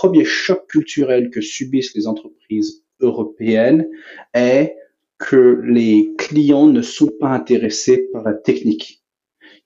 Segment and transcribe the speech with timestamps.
[0.00, 3.86] premier choc culturel que subissent les entreprises européennes
[4.32, 4.74] est
[5.18, 9.02] que les clients ne sont pas intéressés par la technique.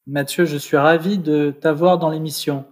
[0.05, 2.65] Mathieu, je suis ravi de t'avoir dans l'émission.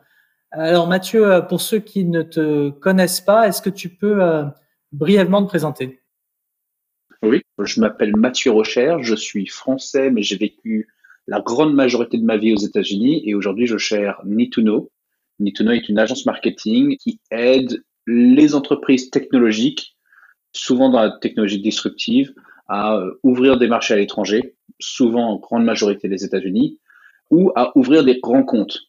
[0.51, 4.43] Alors Mathieu, euh, pour ceux qui ne te connaissent pas, est-ce que tu peux euh,
[4.91, 6.03] brièvement te présenter?
[7.23, 10.89] Oui, je m'appelle Mathieu Rocher, je suis français, mais j'ai vécu
[11.25, 14.91] la grande majorité de ma vie aux États-Unis et aujourd'hui je gère Nituno.
[15.39, 19.92] Nituno est une agence marketing qui aide les entreprises technologiques
[20.53, 22.33] souvent dans la technologie disruptive,
[22.67, 26.79] à euh, ouvrir des marchés à l'étranger, souvent en grande majorité les États-Unis,
[27.29, 28.79] ou à ouvrir des grands comptes.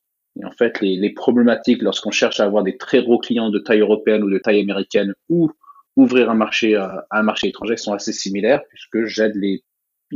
[0.41, 3.81] Et en fait, les, problématiques lorsqu'on cherche à avoir des très gros clients de taille
[3.81, 5.51] européenne ou de taille américaine, ou
[5.97, 9.63] ouvrir un marché à, un marché étranger sont assez similaires, puisque j'aide les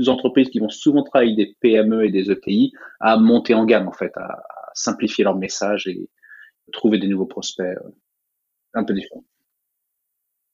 [0.09, 3.93] entreprises qui vont souvent travailler des PME et des ETI à monter en gamme, en
[3.93, 6.09] fait, à, à simplifier leur message et
[6.73, 7.91] trouver des nouveaux prospects euh,
[8.75, 9.25] un peu différents.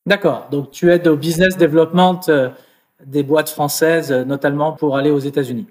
[0.06, 0.48] D'accord.
[0.50, 2.50] Donc, tu aides au business development euh,
[3.04, 5.66] des boîtes françaises, euh, notamment pour aller aux États-Unis.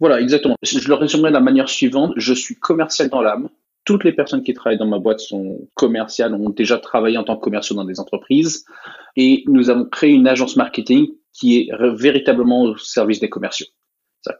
[0.00, 0.56] Voilà, exactement.
[0.62, 2.12] Je le résumerai de la manière suivante.
[2.16, 3.48] Je suis commercial dans l'âme.
[3.84, 7.36] Toutes les personnes qui travaillent dans ma boîte sont commerciales, ont déjà travaillé en tant
[7.36, 8.64] que commerciaux dans des entreprises.
[9.16, 13.66] Et nous avons créé une agence marketing qui est véritablement au service des commerciaux.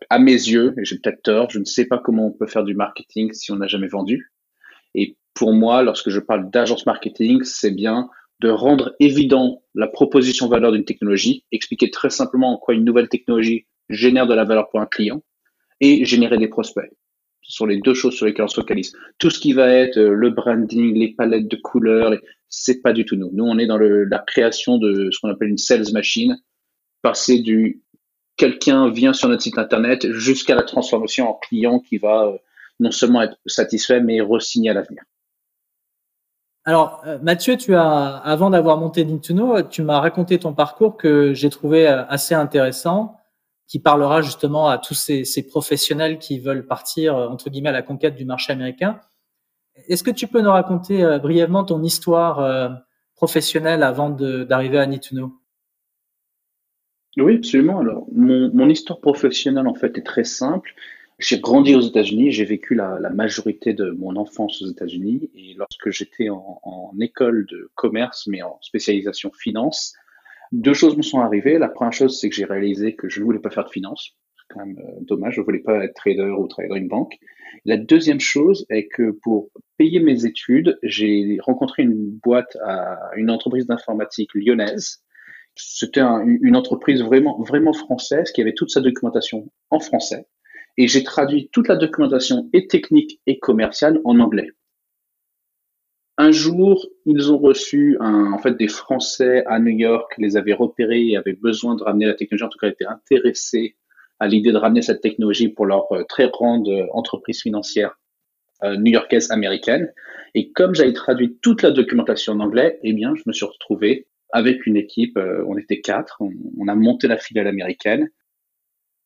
[0.09, 2.65] À mes yeux, et j'ai peut-être tort, je ne sais pas comment on peut faire
[2.65, 4.33] du marketing si on n'a jamais vendu.
[4.95, 8.09] Et pour moi, lorsque je parle d'agence marketing, c'est bien
[8.41, 13.09] de rendre évident la proposition valeur d'une technologie, expliquer très simplement en quoi une nouvelle
[13.09, 15.23] technologie génère de la valeur pour un client
[15.81, 16.91] et générer des prospects.
[17.43, 18.93] Ce sont les deux choses sur lesquelles on se focalise.
[19.19, 22.15] Tout ce qui va être euh, le branding, les palettes de couleurs,
[22.49, 23.31] c'est pas du tout nous.
[23.33, 26.39] Nous, on est dans la création de ce qu'on appelle une sales machine,
[27.03, 27.83] passer du
[28.37, 32.39] quelqu'un vient sur notre site internet jusqu'à la transformation en client qui va euh,
[32.81, 35.03] non seulement être satisfait, mais re-signer à l'avenir.
[36.67, 41.35] Alors, euh, Mathieu, tu as, avant d'avoir monté Nintuno, tu m'as raconté ton parcours que
[41.35, 43.19] j'ai trouvé euh, assez intéressant,
[43.67, 47.83] qui parlera justement à tous ces, professionnels qui veulent partir, euh, entre guillemets, à la
[47.83, 48.99] conquête du marché américain.
[49.89, 52.81] Est-ce que tu peux nous raconter brièvement ton histoire
[53.17, 55.33] professionnelle avant d'arriver à Nituno
[57.17, 57.81] Oui, absolument.
[57.81, 60.75] Alors, mon histoire professionnelle, en fait, est très simple.
[61.19, 65.55] J'ai grandi aux États-Unis, j'ai vécu la, la, majorité de mon enfance aux États-Unis et
[65.55, 69.95] lorsque j'étais en, en, école de commerce, mais en spécialisation finance,
[70.51, 71.59] deux choses me sont arrivées.
[71.59, 74.17] La première chose, c'est que j'ai réalisé que je ne voulais pas faire de finance.
[74.37, 76.89] C'est quand même euh, dommage, je ne voulais pas être trader ou travailler dans une
[76.89, 77.17] banque.
[77.65, 83.31] La deuxième chose est que pour payer mes études, j'ai rencontré une boîte à une
[83.31, 85.05] entreprise d'informatique lyonnaise
[85.57, 90.27] c'était un, une entreprise vraiment, vraiment française qui avait toute sa documentation en français
[90.77, 94.51] et j'ai traduit toute la documentation et technique et commerciale en anglais.
[96.17, 100.53] Un jour, ils ont reçu un, en fait des Français à New York, les avaient
[100.53, 103.77] repérés et avaient besoin de ramener la technologie, en tout cas étaient intéressés
[104.21, 107.99] à l'idée de ramener cette technologie pour leur euh, très grande euh, entreprise financière
[108.63, 109.93] euh, new-yorkaise américaine.
[110.35, 114.07] Et comme j'avais traduit toute la documentation en anglais, eh bien, je me suis retrouvé
[114.31, 118.09] avec une équipe, euh, on était quatre, on, on, a monté la filiale américaine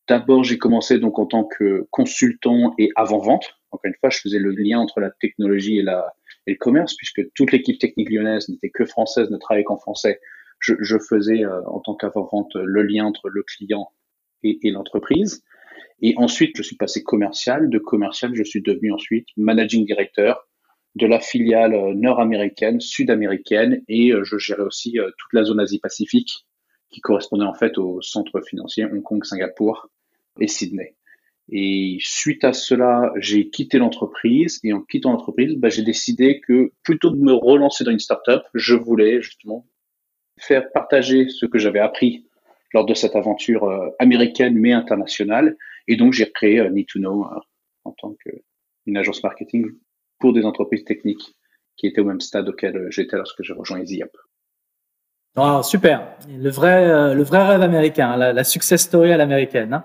[0.08, 3.44] D'abord, j'ai commencé donc en tant que consultant et avant-vente.
[3.70, 6.14] Encore une fois, je faisais le lien entre la technologie et, la,
[6.46, 10.20] et le commerce, puisque toute l'équipe technique lyonnaise n'était que française, ne travaillait qu'en français.
[10.60, 13.92] Je, je, faisais euh, en tant qu'avant-vente le lien entre le client
[14.42, 15.44] et, et l'entreprise.
[16.00, 17.68] Et ensuite, je suis passé commercial.
[17.68, 20.48] De commercial, je suis devenu ensuite managing director
[20.94, 25.60] de la filiale euh, nord-américaine, sud-américaine, et euh, je gérais aussi euh, toute la zone
[25.60, 26.46] Asie-Pacifique,
[26.90, 29.88] qui correspondait en fait au centre financier Hong Kong, Singapour
[30.40, 30.94] et Sydney.
[31.50, 36.72] Et suite à cela, j'ai quitté l'entreprise, et en quittant l'entreprise, bah, j'ai décidé que
[36.82, 39.66] plutôt de me relancer dans une startup, je voulais justement
[40.38, 42.26] faire partager ce que j'avais appris
[42.74, 45.56] lors de cette aventure américaine mais internationale.
[45.86, 47.26] Et donc, j'ai créé Need to Know
[47.84, 49.70] en tant qu'une agence marketing
[50.18, 51.34] pour des entreprises techniques
[51.78, 54.10] qui étaient au même stade auquel euh, j'étais lorsque j'ai rejoint EasyUp.
[55.36, 59.72] Oh, super, le vrai, euh, le vrai rêve américain, la, success story à l'américaine.
[59.72, 59.84] Hein.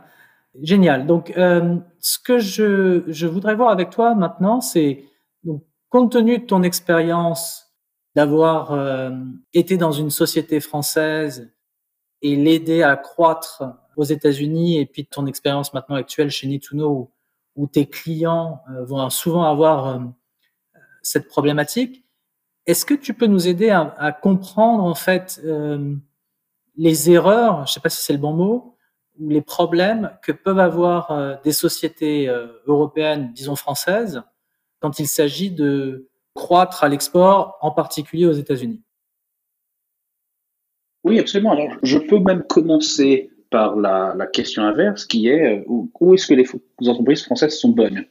[0.62, 1.08] Génial.
[1.08, 5.04] Donc, euh, ce que je, je, voudrais voir avec toi maintenant, c'est
[5.44, 7.74] donc compte tenu de ton expérience
[8.16, 9.12] d'avoir
[9.54, 11.52] été dans une société française
[12.22, 13.64] et l'aider à croître
[13.98, 17.12] aux États-Unis, et puis de ton expérience maintenant actuelle chez Nituno,
[17.56, 20.00] où, tes clients vont souvent avoir
[21.04, 22.04] cette problématique.
[22.66, 25.96] Est-ce que tu peux nous aider à, comprendre en fait euh,
[26.78, 28.73] les erreurs, je ne sais pas si c'est le bon mot,
[29.20, 34.22] ou les problèmes que peuvent avoir euh, des sociétés euh, européennes, disons françaises,
[34.80, 38.82] quand il s'agit de croître à l'export, en particulier aux États-Unis
[41.04, 41.52] Oui, absolument.
[41.52, 46.34] Alors, je peux même commencer par la, question inverse, qui est où, où est-ce que
[46.34, 46.48] les
[46.90, 48.06] entreprises françaises sont bonnes?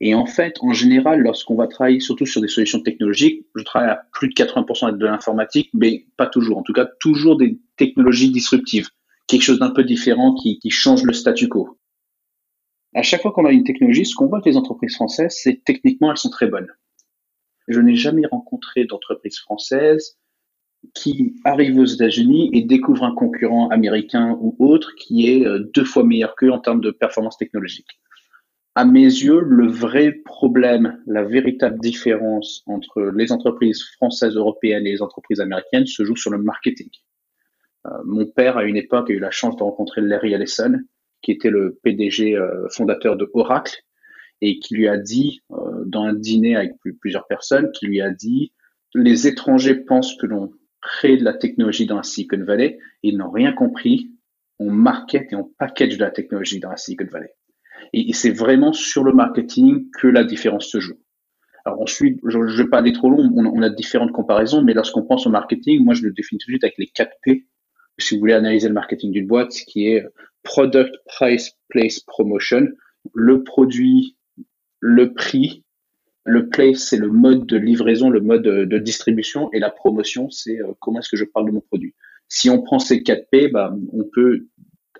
[0.00, 3.90] Et en fait, en général, lorsqu'on va travailler surtout sur des solutions technologiques, je travaille
[3.90, 6.58] à plus de 80% de l'informatique, mais pas toujours.
[6.58, 8.88] En tout cas, toujours des technologies disruptives.
[9.30, 11.78] Quelque chose d'un peu différent qui, qui change le statu quo.
[12.94, 15.62] À chaque fois qu'on a une technologie, ce qu'on voit avec les entreprises françaises, c'est
[15.64, 16.68] techniquement, elles sont très bonnes.
[17.68, 20.18] Je n'ai jamais rencontré d'entreprise française
[20.94, 25.84] qui arrive aux États-Unis et découvre un concurrent américain ou autre qui est euh, deux
[25.84, 28.00] fois meilleur qu'eux en termes de performance technologique
[28.74, 34.92] à mes yeux, le vrai problème, la véritable différence entre les entreprises françaises, européennes et
[34.92, 36.88] les entreprises américaines se joue sur le marketing.
[37.86, 40.78] Euh, mon père, à une époque, a eu la chance de rencontrer Larry Ellison,
[41.22, 43.76] qui était le PDG euh, fondateur de Oracle,
[44.40, 48.10] et qui lui a dit, euh, dans un dîner avec plusieurs personnes, qui lui a
[48.10, 48.52] dit,
[48.94, 53.30] les étrangers pensent que l'on crée de la technologie dans la Silicon Valley, ils n'ont
[53.30, 54.10] rien compris,
[54.58, 57.34] on market et on package de la technologie dans la Silicon Valley.
[57.92, 60.98] Et, c'est vraiment sur le marketing que la différence se joue.
[61.64, 65.02] Alors ensuite, je ne vais pas aller trop long, on, a différentes comparaisons, mais lorsqu'on
[65.02, 67.46] pense au marketing, moi je le définis tout de suite avec les 4 P.
[68.00, 70.04] Si vous voulez analyser le marketing d'une boîte, ce qui est
[70.42, 72.68] Product, Price, Place, Promotion,
[73.14, 74.16] le produit,
[74.80, 75.64] le prix,
[76.24, 80.60] le place, c'est le mode de livraison, le mode de, distribution, et la promotion, c'est
[80.60, 81.94] euh, comment est-ce que je parle de mon produit.
[82.28, 84.46] Si on prend ces 4 P, bah, on peut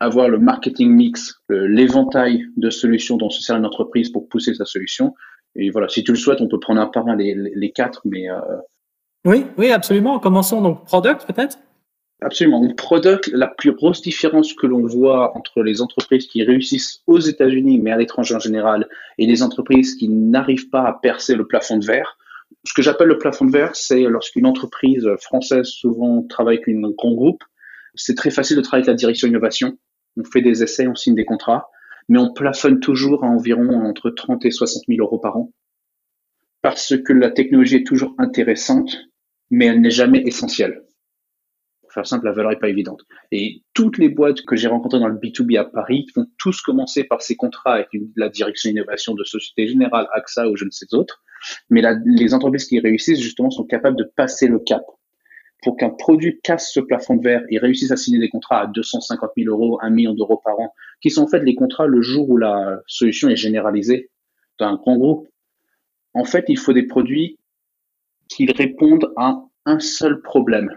[0.00, 4.64] avoir le marketing mix, l'éventail de solutions dont se sert une entreprise pour pousser sa
[4.64, 5.14] solution.
[5.54, 8.00] Et voilà, si tu le souhaites, on peut prendre un par un les, les, quatre,
[8.06, 8.30] mais...
[8.30, 8.40] Euh...
[9.26, 10.18] Oui, oui, absolument.
[10.18, 11.58] Commençons donc product peut-être
[12.22, 12.74] Absolument.
[12.74, 17.80] Product, la plus grosse différence que l'on voit entre les entreprises qui réussissent aux États-Unis,
[17.80, 18.88] mais à l'étranger en général,
[19.18, 22.18] et les entreprises qui n'arrivent pas à percer le plafond de verre.
[22.64, 26.90] Ce que j'appelle le plafond de verre, c'est lorsqu'une entreprise française souvent travaille avec un
[26.90, 27.42] grand groupe,
[27.94, 29.78] c'est très facile de travailler avec la direction innovation
[30.16, 31.68] on fait des essais, on signe des contrats,
[32.08, 35.52] mais on plafonne toujours à environ entre 30 et 60 000 euros par an
[36.62, 38.98] parce que la technologie est toujours intéressante,
[39.50, 40.82] mais elle n'est jamais essentielle.
[41.90, 43.04] Pour faire simple, la valeur n'est pas évidente.
[43.32, 47.02] Et toutes les boîtes que j'ai rencontrées dans le B2B à Paris vont tous commencer
[47.02, 50.86] par ces contrats avec la direction innovation de Société Générale, AXA ou je ne sais
[50.94, 51.20] autres.
[51.68, 54.84] Mais les entreprises qui réussissent, justement, sont capables de passer le cap
[55.64, 58.66] pour qu'un produit casse ce plafond de verre et réussisse à signer des contrats à
[58.68, 62.02] 250 000 euros, 1 million d'euros par an, qui sont en fait les contrats le
[62.02, 64.10] jour où la solution est généralisée
[64.60, 65.28] dans un grand groupe.
[66.14, 67.36] En fait, il faut des produits
[68.28, 70.70] qui répondent à un seul problème.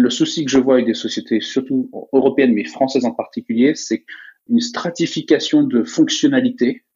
[0.00, 4.06] Le souci que je vois avec des sociétés, surtout européennes, mais françaises en particulier, c'est
[4.48, 6.86] une stratification de fonctionnalités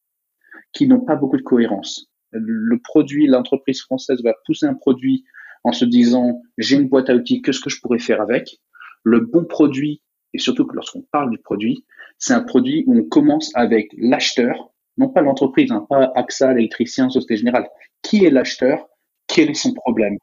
[0.73, 2.11] qui n'ont pas beaucoup de cohérence.
[2.33, 5.23] Le produit, l'entreprise française va pousser un produit
[5.65, 8.59] en se disant j'ai une boîte à outils, qu'est-ce que je pourrais faire avec?
[9.03, 10.01] Le bon produit,
[10.33, 11.85] et surtout que lorsqu'on parle du produit,
[12.19, 17.11] c'est un produit où on commence avec l'acheteur, non pas l'entreprise, hein, pas AXA, l'électricien,
[17.11, 17.69] Société Générale.
[18.01, 18.87] Qui est l'acheteur?
[19.27, 20.17] Quel est son problème?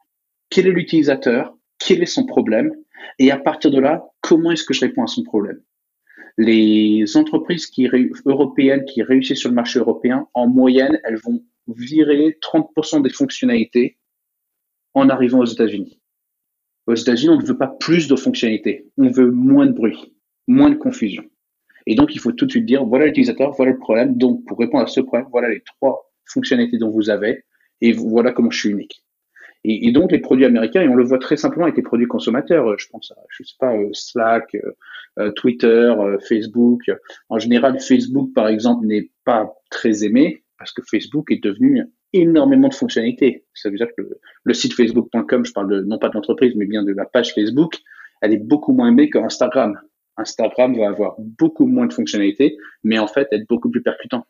[0.50, 1.56] Quel est l'utilisateur?
[1.84, 2.72] Quel est son problème
[3.18, 5.60] Et à partir de là, comment est-ce que je réponds à son problème?
[6.38, 7.88] Les entreprises qui,
[8.24, 13.98] européennes qui réussissent sur le marché européen, en moyenne, elles vont virer 30% des fonctionnalités
[14.94, 16.00] en arrivant aux États-Unis.
[16.86, 20.14] Aux États-Unis, on ne veut pas plus de fonctionnalités, on veut moins de bruit,
[20.48, 21.24] moins de confusion.
[21.86, 24.16] Et donc, il faut tout de suite dire, voilà l'utilisateur, voilà le problème.
[24.16, 27.44] Donc, pour répondre à ce problème, voilà les trois fonctionnalités dont vous avez
[27.80, 29.04] et voilà comment je suis unique.
[29.64, 32.76] Et, donc, les produits américains, et on le voit très simplement avec les produits consommateurs,
[32.78, 34.72] je pense à, je sais pas, euh, Slack, euh,
[35.20, 35.94] euh, Twitter,
[36.28, 36.90] Facebook.
[37.28, 42.68] En général, Facebook, par exemple, n'est pas très aimé parce que Facebook est devenu énormément
[42.68, 43.44] de fonctionnalités.
[43.54, 44.02] Ça veut dire que
[44.44, 47.32] le, site facebook.com, je parle de, non pas de l'entreprise, mais bien de la page
[47.32, 47.76] Facebook,
[48.20, 49.78] elle est beaucoup moins aimée qu'Instagram.
[50.16, 54.26] Instagram va avoir beaucoup moins de fonctionnalités, mais en fait être beaucoup plus percutant.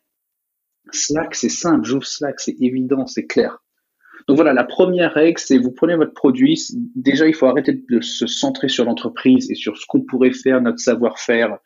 [0.91, 3.63] Slack, c'est simple, j'ouvre Slack, c'est évident, c'est clair.
[4.29, 6.61] Donc voilà, la première règle, c'est vous prenez votre produit.
[6.95, 10.61] Déjà, il faut arrêter de se centrer sur l'entreprise et sur ce qu'on pourrait faire,
[10.61, 11.59] notre savoir-faire.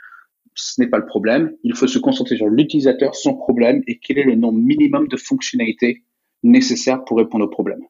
[0.55, 1.53] Ce n'est pas le problème.
[1.65, 5.17] Il faut se concentrer sur l'utilisateur, son problème et quel est le nombre minimum de
[5.17, 6.03] fonctionnalités
[6.43, 7.81] nécessaires pour répondre au problème.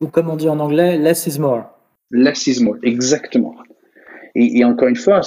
[0.00, 1.64] Ou comme on dit en anglais, less is more.
[2.10, 3.54] Less is more, exactement.
[4.34, 5.20] Et, et encore une fois,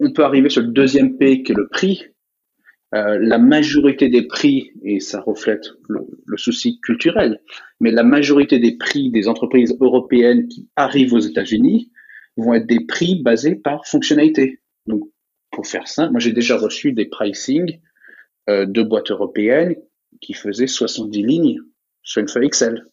[0.00, 2.04] on peut arriver sur le deuxième P qui est le prix.
[2.94, 6.06] Euh, la majorité des prix, et ça reflète le,
[6.38, 7.42] souci culturel,
[7.80, 11.92] mais la majorité des prix des entreprises européennes qui arrivent aux États-Unis
[12.38, 14.60] vont être des prix basés par fonctionnalité.
[14.86, 15.02] Donc,
[15.50, 17.78] pour faire simple, moi j'ai déjà reçu des pricing
[18.48, 19.76] euh, de boîtes européennes
[20.22, 21.58] qui faisaient 70 lignes
[22.02, 22.86] sur une feuille Excel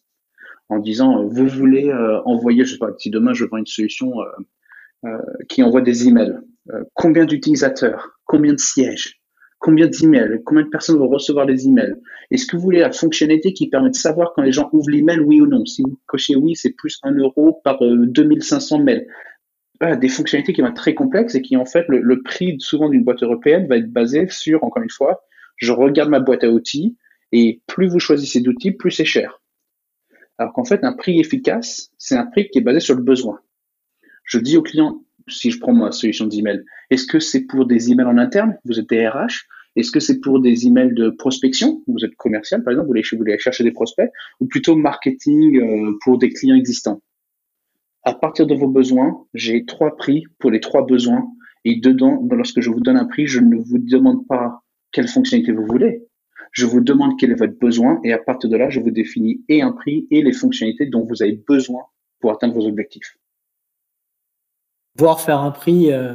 [0.68, 1.90] en disant euh, vous voulez
[2.26, 4.12] envoyer, je sais pas, si demain je vends une solution
[5.48, 6.38] qui envoie des emails,
[6.92, 9.20] combien d'utilisateurs, combien de sièges,
[9.66, 11.96] Combien d'emails Combien de personnes vont recevoir les emails
[12.30, 15.18] Est-ce que vous voulez la fonctionnalité qui permet de savoir quand les gens ouvrent l'email,
[15.18, 15.66] oui ou non?
[15.66, 19.08] Si vous cochez oui, c'est plus 1 euro par 2500 euh, mails.
[19.98, 23.02] Des fonctionnalités qui vont être très complexes et qui, en fait, le, prix souvent d'une
[23.02, 25.24] boîte européenne va être basé sur, encore une fois,
[25.56, 26.96] je regarde ma boîte à outils
[27.32, 29.42] et plus vous choisissez d'outils, plus c'est cher.
[30.38, 33.40] Alors qu'en fait, un prix efficace, c'est un prix qui est basé sur le besoin.
[34.22, 37.90] Je dis au client, si je prends ma solution d'email, est-ce que c'est pour des
[37.90, 38.56] emails en interne?
[38.64, 42.72] Vous êtes DRH Est-ce que c'est pour des emails de prospection Vous êtes commercial, par
[42.72, 47.00] exemple, vous voulez, vous chercher des prospects Ou plutôt marketing euh, pour des clients existants?
[48.02, 51.26] À partir de vos besoins, j'ai trois prix pour les trois besoins.
[51.64, 55.52] Et dedans, lorsque je vous donne un prix, je ne vous demande pas quelle fonctionnalité
[55.52, 56.04] vous voulez.
[56.52, 59.42] Je vous demande quel est votre besoin et à partir de là, je vous définis
[59.48, 61.82] et un prix et les fonctionnalités dont vous avez besoin
[62.20, 63.18] pour atteindre vos objectifs
[64.96, 66.14] voire faire un prix euh,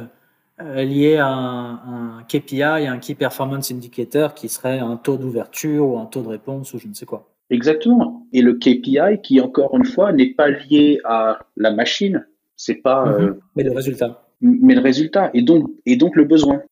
[0.60, 6.06] lié à un, KPI, un Key Performance Indicator, qui serait un taux d'ouverture ou un
[6.06, 7.28] taux de réponse ou je ne sais quoi.
[7.50, 8.26] Exactement.
[8.32, 13.04] Et le KPI qui, encore une fois, n'est pas lié à la machine, c'est pas.
[13.04, 13.24] Mhm.
[13.24, 14.26] Euh, mais le résultat.
[14.40, 16.62] Mais le résultat, et donc, et donc le besoin.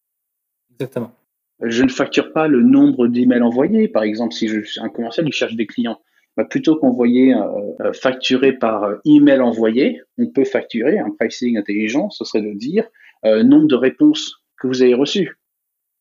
[0.72, 1.12] Exactement.
[1.62, 3.88] Je ne facture pas le nombre d'emails envoyés.
[3.88, 5.98] Par exemple, si je suis un commercial, il cherche des clients.
[6.36, 7.42] Bah, plutôt qu'envoyer euh,
[7.80, 12.08] euh, facturer par euh, email envoyé, on peut facturer un pricing intelligent.
[12.10, 12.86] Ce serait de dire
[13.24, 15.36] nombre de réponses que vous avez reçues.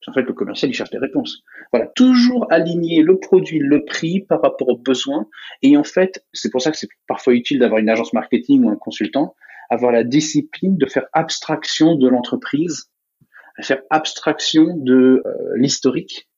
[0.08, 1.44] En fait, le commercial, il cherche des réponses.
[1.72, 5.28] Voilà, toujours aligner le produit, le prix par rapport aux besoins.
[5.62, 8.70] Et en fait, c'est pour ça que c'est parfois utile d'avoir une agence marketing ou
[8.70, 9.36] un consultant,
[9.70, 12.90] avoir la discipline de faire abstraction de l'entreprise,
[13.62, 15.22] faire abstraction de
[15.56, 16.30] l'historique.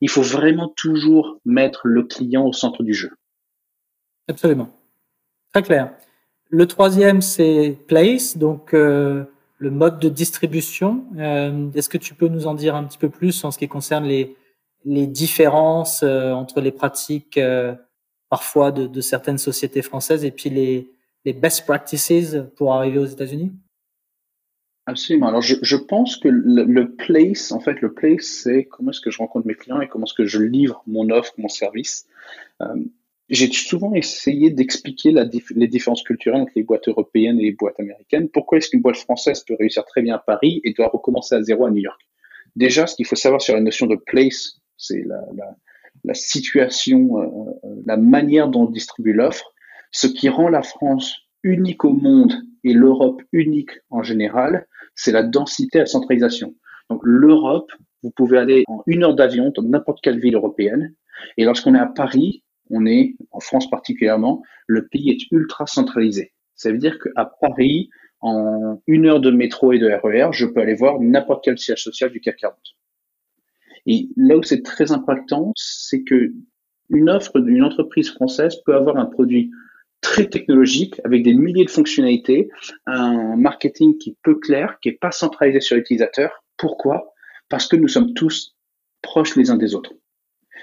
[0.00, 3.10] Il faut vraiment toujours mettre le client au centre du jeu.
[4.28, 4.70] Absolument.
[5.52, 5.92] Très clair.
[6.48, 9.24] Le troisième, c'est Place, donc euh,
[9.60, 11.04] le mode de distribution.
[11.18, 13.68] Euh, est-ce que tu peux nous en dire un petit peu plus en ce qui
[13.68, 14.36] concerne les,
[15.06, 17.38] différences euh, entre les pratiques
[18.30, 20.90] parfois de, certaines sociétés françaises et puis les,
[21.34, 23.52] best practices pour arriver aux États-Unis?
[24.86, 25.28] Absolument.
[25.28, 29.18] Alors, je, pense que le, place, en fait, le place, c'est comment est-ce que je
[29.18, 32.06] rencontre mes clients et comment est-ce que je livre mon offre, mon service
[33.30, 35.14] j'ai souvent essayé d'expliquer
[35.54, 38.28] les différences culturelles entre les boîtes européennes et les boîtes américaines.
[38.28, 41.42] Pourquoi est-ce qu'une boîte française peut réussir très bien à Paris et doit recommencer à
[41.42, 42.00] zéro à New York?
[42.56, 45.04] Déjà, ce qu'il faut savoir sur la notion de place, c'est
[46.04, 47.26] la, situation, euh,
[47.64, 49.54] euh, la manière dont on distribue l'offre.
[49.92, 52.34] Ce qui rend la France unique au monde
[52.64, 56.56] et l'Europe unique en général, c'est la densité à la centralisation.
[56.88, 57.70] Donc l'Europe,
[58.02, 60.94] vous pouvez aller en une heure d'avion dans n'importe quelle ville européenne.
[61.36, 66.32] Et lorsqu'on est à Paris, on est, en France particulièrement, le pays est ultra centralisé.
[66.54, 70.46] Ça veut dire qu'à Paris, en une heure de métro et de RER, e je
[70.46, 72.56] peux aller voir n'importe quel siège social du CAC 40.
[73.86, 76.32] Et là où c'est très impactant, c'est que
[76.90, 79.50] une offre d'une entreprise française peut avoir un produit
[80.00, 82.48] très technologique avec des milliers de fonctionnalités,
[82.86, 86.44] un marketing qui est peu clair, qui est pas centralisé sur l'utilisateur.
[86.56, 87.12] Pourquoi?
[87.48, 88.56] Parce que nous sommes tous
[89.02, 89.92] proches les uns des autres.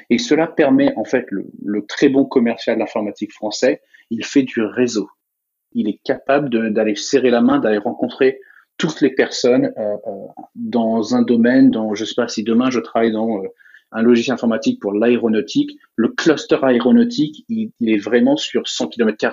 [0.09, 5.09] Et cela permet, en fait, le, très bon commercial informatique français, il fait du réseau.
[5.73, 8.39] Il est capable d'aller serrer la main, d'aller rencontrer
[8.77, 9.73] toutes les personnes
[10.55, 13.41] dans un domaine, dont je ne sais pas si demain je travaille dans
[13.91, 19.31] un logiciel informatique pour l'aéronautique, le cluster aéronautique, il, est vraiment sur 100 km.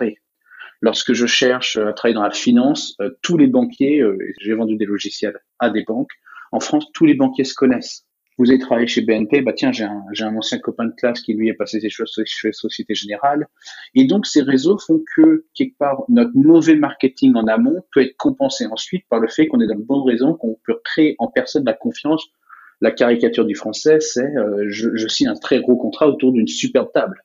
[0.80, 4.02] Lorsque je cherche à travailler dans la finance, tous les banquiers,
[4.40, 6.12] j'ai vendu des logiciels à des banques,
[6.52, 8.03] en France, tous les banquiers se connaissent
[8.36, 11.20] vous avez travaillé chez BNP, bah tiens, j'ai un, j'ai un ancien copain de classe
[11.20, 13.46] qui lui est passé ses choses chez Société Générale.
[13.94, 18.16] Et donc ces réseaux font que quelque part notre mauvais marketing en amont peut être
[18.16, 21.28] compensé ensuite par le fait qu'on est dans le bon réseau, qu'on peut créer en
[21.28, 22.26] personne la confiance.
[22.80, 26.48] La caricature du français, c'est euh, je, je signe un très gros contrat autour d'une
[26.48, 27.22] superbe table.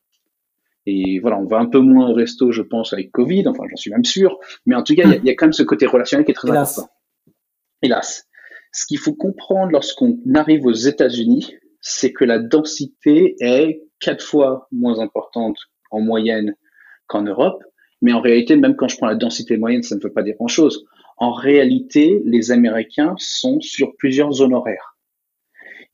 [0.85, 3.47] Et voilà, on va un peu moins au resto, je pense, avec Covid.
[3.47, 4.39] Enfin, j'en suis même sûr.
[4.65, 6.35] Mais en tout cas, il y, y, a quand même ce côté relationnel qui est
[6.35, 6.89] très important.
[7.81, 8.28] Hélas.
[8.71, 14.67] Ce qu'il faut comprendre lorsqu'on arrive aux États-Unis, c'est que la densité est quatre fois
[14.71, 15.57] moins importante
[15.91, 16.55] en moyenne
[17.07, 17.63] qu'en Europe.
[18.01, 20.35] Mais en réalité, même quand je prends la densité moyenne, ça ne veut pas dire
[20.35, 20.85] grand-chose.
[21.17, 24.97] En réalité, les Américains sont sur plusieurs zones horaires.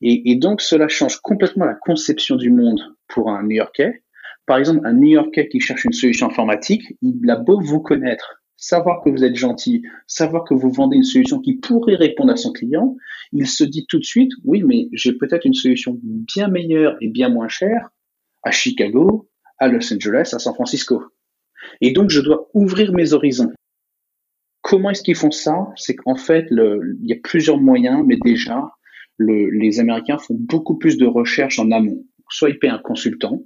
[0.02, 4.02] Et, et, donc, cela change complètement la conception du monde pour un New-Yorkais.
[4.44, 9.02] Par exemple, un New-Yorkais qui cherche une solution informatique, il a beau vous connaître savoir
[9.02, 12.52] que vous êtes gentil, savoir que vous vendez une solution qui pourrait répondre à son
[12.52, 12.96] client,
[13.32, 17.08] il se dit tout de suite, oui, mais j'ai peut-être une solution bien meilleure et
[17.08, 17.90] bien moins chère
[18.42, 21.02] à Chicago, à Los Angeles, à San Francisco.
[21.80, 23.52] Et donc, je dois ouvrir mes horizons.
[24.62, 25.68] Comment est-ce qu'ils font ça?
[25.76, 28.70] C'est qu'en fait, il y a plusieurs moyens, mais déjà,
[29.18, 32.04] les Américains font beaucoup plus de recherches en amont.
[32.28, 33.44] Soit ils paient un consultant,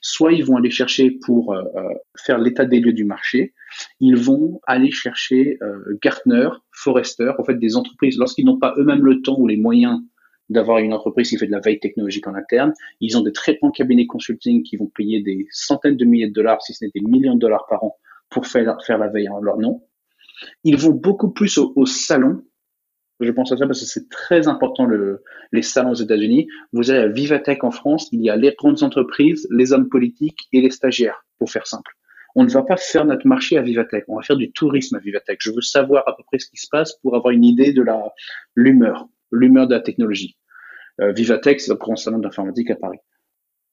[0.00, 3.54] soit ils vont aller chercher pour euh, euh, faire l'état des lieux du marché,
[4.00, 9.04] ils vont aller chercher euh, Gartner, Forrester, en fait des entreprises, lorsqu'ils n'ont pas eux-mêmes
[9.04, 10.00] le temps ou les moyens
[10.48, 13.56] d'avoir une entreprise qui fait de la veille technologique en interne, ils ont des très
[13.56, 16.90] grands cabinets consulting qui vont payer des centaines de milliers de dollars, si ce n'est
[16.94, 17.96] des millions de dollars par an,
[18.30, 19.82] pour faire, la veille en leur nom.
[20.64, 22.42] Ils vont beaucoup plus au salon
[23.20, 25.22] je pense à ça parce que c'est très important le,
[25.52, 26.48] les salons aux États-Unis.
[26.72, 30.48] Vous avez à Vivatech en France, il y a les grandes entreprises, les hommes politiques
[30.52, 31.92] et les stagiaires, pour faire simple.
[32.34, 34.98] On ne va pas faire notre marché à Vivatech, on va faire du tourisme à
[35.00, 35.38] Vivatech.
[35.40, 37.84] Je veux savoir à peu près ce qui se passe pour avoir une idée de
[38.54, 40.36] l'humeur, l'humeur de la technologie.
[41.00, 42.98] Euh, c'est le grand salon d'informatique à Paris.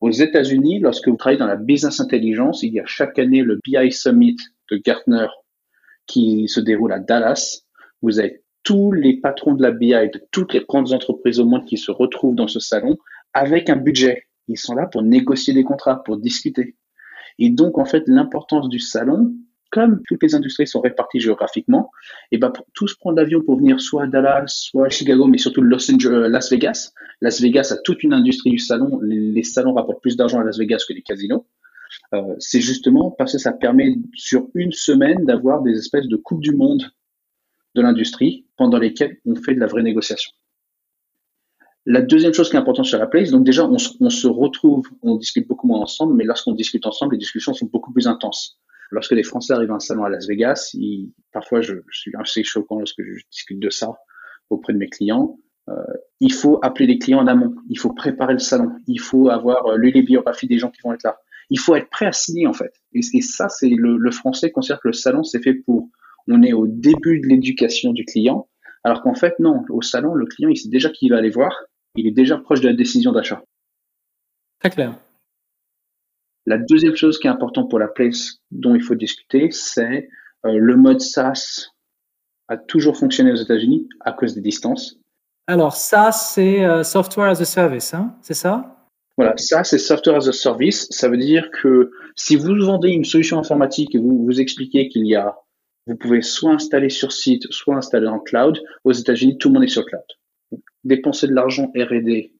[0.02, 3.60] Aux États-Unis, lorsque vous travaillez dans la business intelligence, il y a chaque année le
[3.64, 4.38] BI Summit
[4.72, 5.28] de Gartner
[6.06, 7.62] qui se déroule à Dallas.
[8.02, 11.66] Vous avez tous les patrons de la BI, de toutes les grandes entreprises au monde
[11.66, 12.98] qui se retrouvent dans ce salon
[13.34, 14.24] avec un budget.
[14.48, 16.76] Ils sont là pour négocier des contrats, pour discuter.
[17.38, 19.34] Et donc, en fait, l'importance du salon,
[19.72, 21.92] comme toutes les industries sont réparties géographiquement,
[22.32, 25.38] et ben pour tous prendre l'avion pour venir soit à Dallas, soit à Chicago, mais
[25.38, 26.92] surtout Los euh, Las Vegas.
[27.22, 29.00] Las Vegas a toute une industrie du salon.
[29.02, 31.46] Les, salons rapportent plus d'argent à Las Vegas que les casinos.
[32.14, 36.42] Euh, c'est justement parce que ça permet sur une semaine d'avoir des espèces de coupe
[36.42, 36.84] du monde
[37.76, 40.32] de l'industrie pendant lesquelles on fait de la vraie négociation.
[41.86, 45.18] La deuxième chose qui est importante sur la place, donc déjà, on, se retrouve, on
[45.18, 48.60] discute beaucoup moins ensemble, mais lorsqu'on discute ensemble, les discussions sont beaucoup plus intenses.
[48.90, 50.76] Lorsque les Français arrivent à un salon à Las Vegas,
[51.32, 53.94] parfois je, suis assez choquant lorsque je discute de ça
[54.50, 55.38] auprès de mes clients.
[55.70, 55.74] Euh,
[56.22, 59.66] il faut appeler les clients en amont, il faut préparer le salon, il faut avoir
[59.66, 61.18] euh, lu les biographies des gens qui vont être là.
[61.50, 62.72] Il faut être prêt à signer en fait.
[62.94, 65.90] Et, ça, c'est le, le Français considère que le salon c'est fait pour
[66.28, 68.48] on est au début de l'éducation du client,
[68.84, 71.64] alors qu'en fait, non, au salon, le client, il sait déjà qui va aller voir,
[71.96, 73.44] il est déjà proche de la décision d'achat.
[74.60, 74.96] Très clair.
[76.46, 80.10] La deuxième chose qui est importante pour la place dont il faut discuter, c'est
[80.46, 81.72] euh, le mode SaaS
[82.48, 85.00] a toujours fonctionné aux États-Unis à cause des distances.
[85.48, 88.88] Alors, ça, c'est euh, Software as a Service, hein c'est ça?
[89.18, 90.88] Voilà, ça, c'est Software as a Service.
[90.92, 95.08] Ça veut dire que si vous vendez une solution informatique et vous vous expliquez qu'il
[95.08, 95.36] y a
[95.88, 98.62] vous pouvez soit installer sur site, soit installer en cloud.
[98.84, 100.04] Aux États-Unis, tout le monde est sur cloud.
[100.84, 102.34] Dépenser de l'argent R&D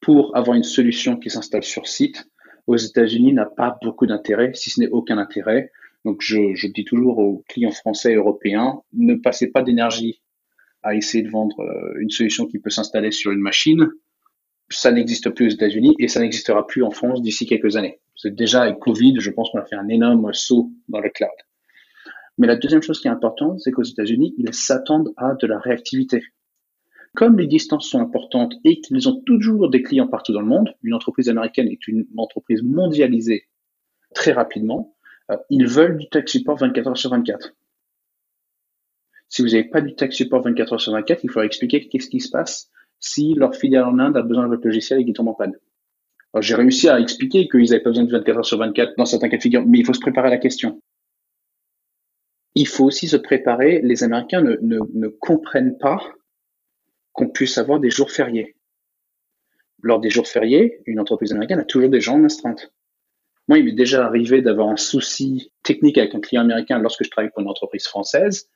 [0.00, 2.26] pour avoir une solution qui s'installe sur site,
[2.66, 5.70] aux États-Unis, n'a pas beaucoup d'intérêt, si ce n'est aucun intérêt.
[6.04, 10.20] Donc, je, je, dis toujours aux clients français et européens, ne passez pas d'énergie
[10.82, 13.88] à essayer de vendre euh, une solution qui peut s'installer sur une machine.
[14.70, 18.00] Ça n'existe plus aux États-Unis et ça n'existera plus en France d'ici quelques années.
[18.16, 21.30] C'est déjà avec Covid, je pense qu'on a fait un énorme saut dans le cloud.
[22.38, 25.58] Mais la deuxième chose qui est importante, c'est qu'aux États-Unis, ils s'attendent à de la
[25.58, 26.22] réactivité.
[27.14, 30.74] Comme les distances sont importantes et qu'ils ont toujours des clients partout dans le monde,
[30.82, 33.44] une entreprise américaine est une entreprise mondialisée
[34.14, 34.96] très rapidement,
[35.30, 37.54] euh, ils veulent du tech support 24 heures sur 24.
[39.28, 42.08] Si vous n'avez pas du tech support 24 heures sur 24, il faudra expliquer qu'est-ce
[42.08, 42.70] qui se passe
[43.00, 45.54] si leur filiale en Inde a besoin de votre logiciel et qu'il tombe en panne.
[46.40, 49.28] J'ai réussi à expliquer qu'ils n'avaient pas besoin de 24 heures sur 24 dans certains
[49.28, 50.80] cas de figure, mais il faut se préparer à la question.
[52.54, 53.80] Il faut aussi se préparer.
[53.82, 56.00] Les Américains ne, ne, ne comprennent pas
[57.12, 58.56] qu'on puisse avoir des jours fériés.
[59.82, 62.72] Lors des jours fériés, une entreprise américaine a toujours des gens en astreinte.
[63.48, 67.10] Moi, il m'est déjà arrivé d'avoir un souci technique avec un client américain lorsque je
[67.10, 68.48] travaille pour une entreprise française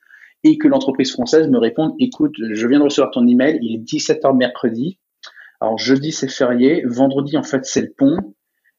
[0.43, 3.83] et que l'entreprise française me réponde, écoute, je viens de recevoir ton email, il est
[3.83, 4.99] 17h mercredi.
[5.61, 6.83] Alors, jeudi, c'est férié.
[6.85, 8.17] Vendredi, en fait, c'est le pont.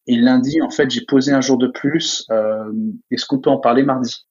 [0.06, 2.26] Et lundi, en fait, j'ai posé un jour de plus.
[2.30, 2.72] Euh,
[3.10, 4.26] Est-ce qu'on peut en parler mardi?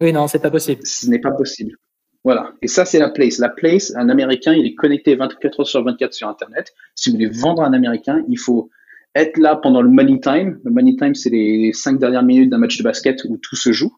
[0.00, 0.80] Oui, non, c'est pas possible.
[0.84, 1.76] Ce n'est pas possible.
[2.24, 2.52] Voilà.
[2.62, 3.38] Et ça, c'est la place.
[3.38, 6.72] La place, un Américain, il est connecté 24 heures sur 24 sur Internet.
[6.94, 8.70] Si vous voulez vendre un Américain, il faut
[9.14, 10.58] être là pendant le money time.
[10.64, 13.72] Le money time, c'est les cinq dernières minutes d'un match de basket où tout se
[13.72, 13.94] joue.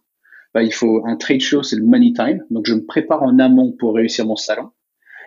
[0.55, 2.45] Bah, il faut un trade show, c'est le money time.
[2.51, 4.71] Donc, je me prépare en amont pour réussir mon salon.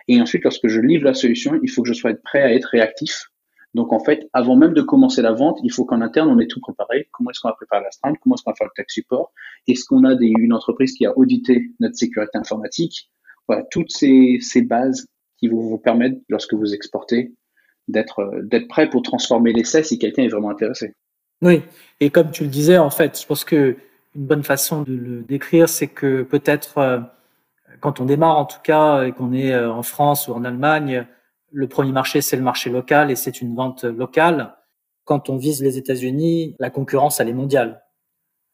[0.08, 2.68] Et ensuite, lorsque je livre la solution, il faut que je sois prêt à être
[2.70, 3.30] réactif
[3.74, 6.46] donc en fait, avant même de commencer la vente, il faut qu'en interne, on ait
[6.46, 7.08] tout préparé.
[7.12, 9.32] Comment est-ce qu'on va préparer la strand Comment est-ce qu'on va faire le tech support?
[9.68, 13.10] Est-ce qu'on a une entreprise qui a audité notre sécurité informatique?
[13.48, 15.06] Voilà, toutes ces, bases
[15.38, 17.34] qui vont vous permettre, lorsque vous exportez,
[17.88, 20.94] d'être prêt pour transformer l'essai si quelqu'un est vraiment intéressé.
[21.42, 21.60] Oui,
[22.00, 23.76] et comme tu le disais, en fait, je pense que
[24.16, 27.00] une bonne façon de le décrire, c'est que peut-être euh,
[27.80, 31.06] quand on démarre en tout cas et qu'on est euh, en France ou en Allemagne,
[31.56, 34.54] le premier marché, c'est le marché local et c'est une vente locale.
[35.04, 37.82] Quand on vise les États-Unis, la concurrence, elle est mondiale.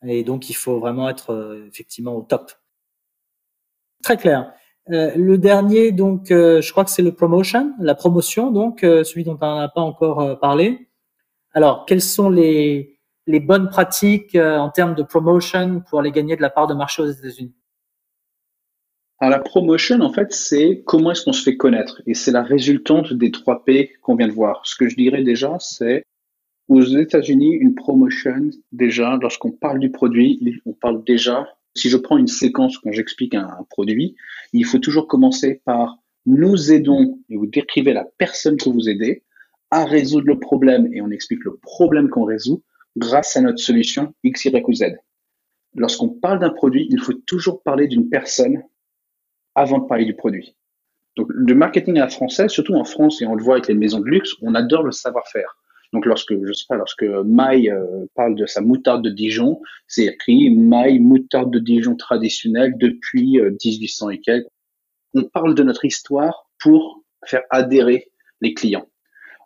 [0.06, 2.52] Et donc, il faut vraiment être euh, effectivement au top.
[4.04, 4.52] Très clair.
[4.90, 9.24] Euh, le dernier, donc, euh, je crois que c'est le promotion, la promotion, donc, celui
[9.24, 10.88] dont on n'a pas encore parlé.
[11.54, 16.42] Alors, quelles sont les, les bonnes pratiques en termes de promotion pour aller gagner de
[16.42, 17.52] la part de marché aux États-Unis?
[19.22, 22.02] Alors la promotion, en fait, c'est comment est-ce qu'on se fait connaître.
[22.08, 24.62] Et c'est la résultante des trois P qu'on vient de voir.
[24.66, 26.02] Ce que je dirais déjà, c'est
[26.66, 32.18] aux États-Unis, une promotion, déjà, lorsqu'on parle du produit, on parle déjà, si je prends
[32.18, 34.16] une séquence quand j'explique un, produit,
[34.52, 39.22] il faut toujours commencer par nous aidons, et vous décrivez la personne que vous aidez,
[39.70, 42.64] à résoudre le problème, et on explique le problème qu'on résout
[42.96, 44.96] grâce à notre solution X, Y ou Z.
[45.76, 48.64] Lorsqu'on parle d'un produit, il faut toujours parler d'une personne
[49.54, 50.54] avant de parler du produit.
[51.16, 53.74] Donc, le marketing à la française, surtout en France, et on le voit avec les
[53.74, 55.58] maisons de luxe, on adore le savoir-faire.
[55.92, 60.06] Donc, lorsque, je sais pas, lorsque Maille euh, parle de sa moutarde de Dijon, c'est
[60.06, 64.46] écrit Maille, moutarde de Dijon traditionnelle depuis 1800 euh, et quelques.
[65.14, 68.10] On parle de notre histoire pour faire adhérer
[68.40, 68.86] les clients.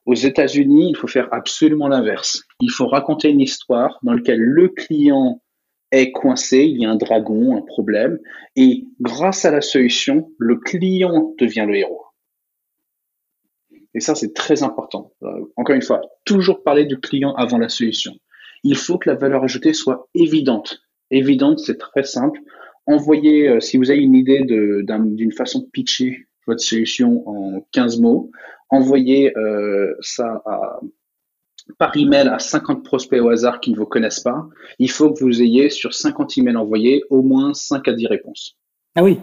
[0.04, 2.44] Aux États-Unis, il faut faire absolument l'inverse.
[2.60, 5.42] Il faut raconter une histoire dans laquelle le client
[6.04, 8.18] coincé, il y a un dragon, un problème,
[8.54, 12.04] et grâce à la solution, le client devient le héros.
[13.94, 15.12] Et ça, c'est très important.
[15.22, 18.12] Euh, encore une fois, toujours parler du client avant la solution.
[18.62, 20.80] Il faut que la valeur ajoutée soit évidente.
[21.10, 22.40] Évidente, c'est très simple.
[22.86, 28.00] Envoyez, euh, si vous avez une idée d'une façon de pitcher votre solution en 15
[28.00, 28.30] mots,
[28.68, 30.78] envoyez euh, ça à
[31.78, 34.46] par email à 50 prospects au hasard qui ne vous connaissent pas,
[34.78, 38.56] il faut que vous ayez sur 50 emails envoyés au moins 5 à 10 réponses.
[38.94, 39.18] Ah oui,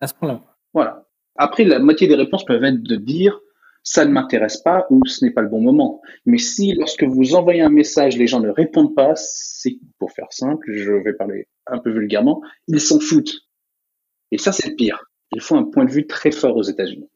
[0.00, 0.40] à ce point-là.
[0.72, 1.06] Voilà.
[1.36, 3.38] Après, la moitié des réponses peuvent être de dire
[3.82, 6.02] ça ne m'intéresse pas ou ce n'est pas le bon moment.
[6.24, 10.26] Mais si lorsque vous envoyez un message, les gens ne répondent pas, c'est pour faire
[10.30, 13.34] simple, je vais parler un peu vulgairement, ils s'en foutent.
[14.32, 15.04] Et ça, c'est le pire.
[15.32, 17.08] Il faut un point de vue très fort aux États-Unis.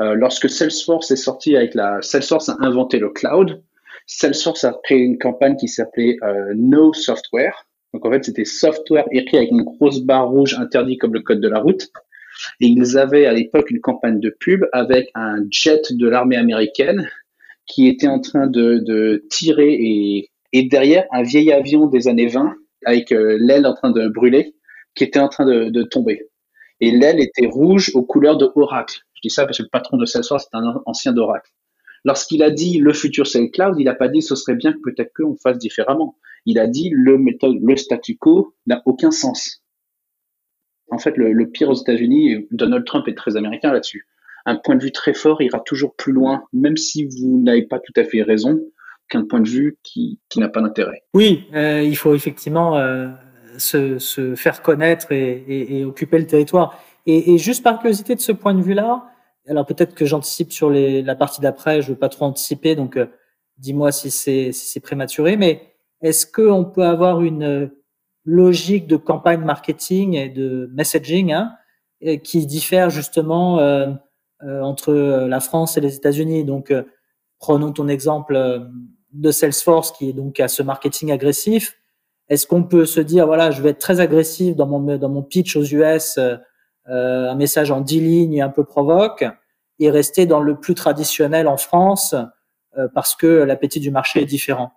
[0.00, 3.62] Euh, lorsque Salesforce est sorti avec la Salesforce a inventé le cloud,
[4.06, 7.66] Salesforce a créé une campagne qui s'appelait euh, No Software.
[7.92, 11.40] Donc en fait, c'était software écrit avec une grosse barre rouge interdit comme le code
[11.40, 11.90] de la route.
[12.60, 17.08] Et ils avaient à l'époque une campagne de pub avec un jet de l'armée américaine
[17.66, 22.54] qui était en train de, tirer et, et, derrière un vieil avion des années 20
[22.84, 24.54] avec euh, l'aile en train de brûler
[24.96, 26.26] qui était en train de, de tomber.
[26.80, 30.06] Et l'aile était rouge aux couleurs de Oracle dis ça parce que le patron de
[30.06, 31.50] Salesforce est un ancien d'Oracle.
[32.04, 34.72] Lorsqu'il a dit le futur c'est le cloud, il n'a pas dit ce serait bien
[34.72, 36.16] que peut-être qu'on fasse différemment.
[36.44, 39.62] Il a dit le méthode, le statu quo n'a aucun sens.
[40.90, 44.06] En fait, le, pire aux États-Unis, Donald Trump est très américain là-dessus.
[44.44, 47.78] Un point de vue très fort ira toujours plus loin, même si vous n'avez pas
[47.78, 48.60] tout à fait raison,
[49.08, 51.02] qu'un point de vue qui, n'a pas d'intérêt.
[51.14, 53.08] Oui, euh, il faut effectivement euh,
[53.56, 56.78] se, faire connaître et, occuper le territoire.
[57.06, 59.13] Et, et, juste par curiosité de ce point de vue-là,
[59.48, 62.96] alors peut-être que j'anticipe sur les, la partie d'après, je veux pas trop anticiper, donc
[62.96, 63.06] euh,
[63.58, 67.66] dis-moi si c'est si prématuré, mais est-ce qu'on peut avoir une euh,
[68.24, 71.54] logique de campagne marketing et de messaging hein,
[72.22, 73.92] qui diffère justement euh,
[74.42, 76.44] entre la France et les États-Unis?
[76.44, 76.72] Donc
[77.38, 78.66] prenons ton exemple
[79.12, 81.78] de Salesforce qui est donc à ce marketing agressif.
[82.30, 85.22] Est-ce qu'on peut se dire, voilà, je vais être très agressif dans mon, dans mon
[85.22, 86.18] pitch aux US,
[86.88, 89.24] euh, un message en 10 lignes un peu provoque,
[89.78, 92.14] et rester dans le plus traditionnel en France
[92.78, 94.72] euh, parce que l'appétit du marché est différent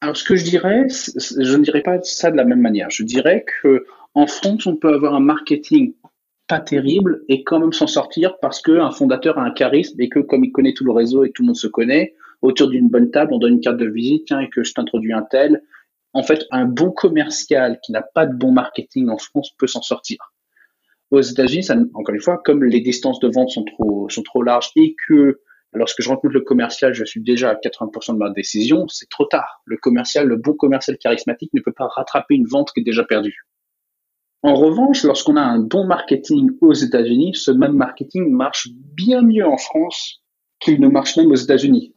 [0.00, 2.90] Alors, ce que je dirais, je ne dirais pas ça de la même manière.
[2.90, 5.94] Je dirais que en France, on peut avoir un marketing
[6.46, 10.18] pas terrible et quand même s'en sortir parce qu'un fondateur a un charisme et que
[10.18, 13.10] comme il connaît tout le réseau et tout le monde se connaît, autour d'une bonne
[13.10, 15.62] table, on donne une carte de visite, tiens, et que je t'introduis un tel.
[16.14, 19.82] En fait, un bon commercial qui n'a pas de bon marketing en France peut s'en
[19.82, 20.18] sortir.
[21.10, 24.70] Aux États-Unis, encore une fois, comme les distances de vente sont trop, sont trop larges
[24.76, 25.40] et que
[25.72, 29.26] lorsque je rencontre le commercial, je suis déjà à 80% de ma décision, c'est trop
[29.26, 29.62] tard.
[29.64, 33.04] Le commercial, le bon commercial charismatique ne peut pas rattraper une vente qui est déjà
[33.04, 33.46] perdue.
[34.42, 39.46] En revanche, lorsqu'on a un bon marketing aux États-Unis, ce même marketing marche bien mieux
[39.46, 40.22] en France
[40.60, 41.94] qu'il ne marche même aux États-Unis.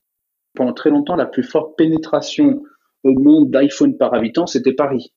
[0.55, 2.63] Pendant très longtemps, la plus forte pénétration
[3.07, 5.13] au monde d'iPhone par habitant, c'était Paris.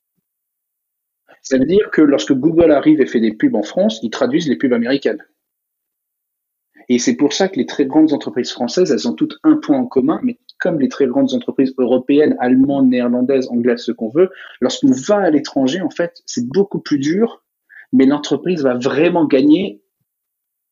[1.41, 4.47] Ça veut dire que lorsque Google arrive et fait des pubs en France, ils traduisent
[4.47, 5.23] les pubs américaines.
[6.89, 9.77] Et c'est pour ça que les très grandes entreprises françaises, elles ont toutes un point
[9.77, 14.29] en commun, mais comme les très grandes entreprises européennes, allemandes, néerlandaises, anglaises, ce qu'on veut,
[14.59, 17.43] lorsqu'on va à l'étranger, en fait, c'est beaucoup plus dur,
[17.93, 19.81] mais l'entreprise va vraiment gagner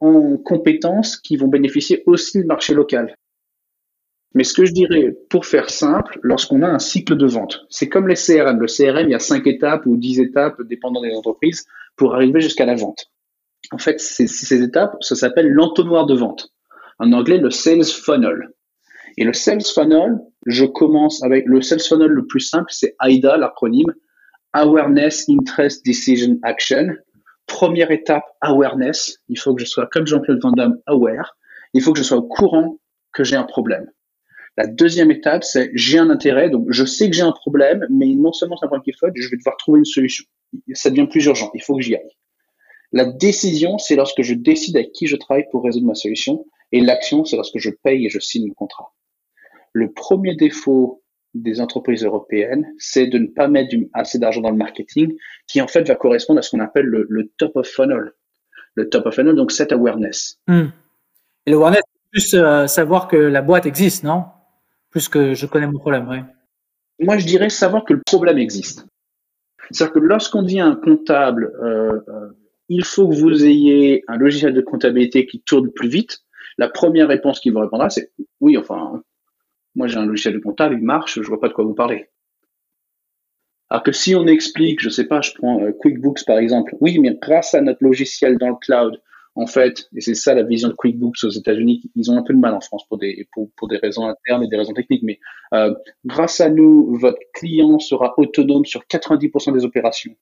[0.02, 3.16] en compétences qui vont bénéficier aussi du marché local.
[4.36, 7.90] Mais ce que je dirais, pour faire simple, lorsqu'on a un cycle de vente, c'est
[7.90, 8.60] comme les CRM.
[8.60, 11.66] Le CRM, il y a cinq étapes ou dix étapes, dépendant des entreprises,
[11.96, 13.08] pour arriver jusqu'à la vente.
[13.72, 16.50] En fait, ces, étapes, ça s'appelle l'entonnoir de vente.
[17.00, 18.50] En anglais, le sales funnel.
[19.18, 23.38] Et le sales funnel, je commence avec le sales funnel le plus simple, c'est AIDA,
[23.38, 23.94] l'acronyme
[24.54, 26.96] Awareness, Interest, Decision, Action.
[27.46, 29.18] Première étape, awareness.
[29.28, 31.36] Il faut que je sois, comme Jean-Claude Van Damme, aware.
[31.74, 32.80] Il faut que je sois au courant
[33.12, 33.90] que j'ai un problème.
[34.58, 38.08] La deuxième étape, c'est j'ai un intérêt, donc je sais que j'ai un problème, mais
[38.08, 40.26] non seulement c'est un problème qui est je vais devoir trouver une solution.
[40.74, 42.16] Ça devient plus urgent, il faut que j'y aille.
[42.92, 46.82] La décision, c'est lorsque je décide avec qui je travaille pour résoudre ma solution, et
[46.82, 48.94] l'action, c'est lorsque je paye et je signe mon contrat.
[49.74, 51.04] Le premier défaut
[51.36, 55.16] des entreprises européennes, c'est de ne pas mettre assez d'argent dans le marketing,
[55.48, 58.14] qui en fait va correspondre à ce qu'on appelle le, top of funnel.
[58.74, 60.40] Le top of funnel, donc cette awareness.
[60.48, 60.68] Hmm.
[61.46, 64.26] Et l'awareness, c'est plus euh, savoir que la boîte existe, non?
[64.92, 66.18] Plus que je connais mon problème, oui.
[67.06, 68.86] Moi, je dirais savoir que le problème existe.
[69.72, 72.30] C'est-à-dire que lorsqu'on dit à un comptable, euh, euh,
[72.68, 76.20] il faut que vous ayez un logiciel de comptabilité qui tourne plus vite,
[76.58, 79.02] la première réponse qu'il vous répondra, c'est oui, enfin,
[79.76, 82.10] moi, j'ai un logiciel de comptable, il marche, je vois pas de quoi vous parlez.
[83.70, 86.98] Alors que si on explique, je sais pas, je prends euh, QuickBooks par exemple, oui,
[87.00, 89.00] mais grâce à notre logiciel dans le cloud,
[89.40, 92.34] en fait, et c'est ça la vision de QuickBooks aux États-Unis, ils ont un peu
[92.34, 95.18] de mal en France pour des, pour, des raisons internes et des raisons techniques, mais
[95.54, 95.74] euh,
[96.06, 100.14] grâce à nous, votre client sera autonome sur 90% des opérations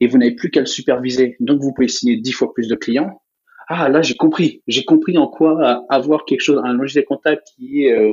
[0.00, 2.74] et vous n'avez plus qu'à le superviser, donc vous pouvez signer 10 fois plus de
[2.74, 3.22] clients.
[3.68, 7.84] Ah là, j'ai compris, j'ai compris en quoi avoir quelque chose, un logiciel comptable qui
[7.84, 8.12] est euh,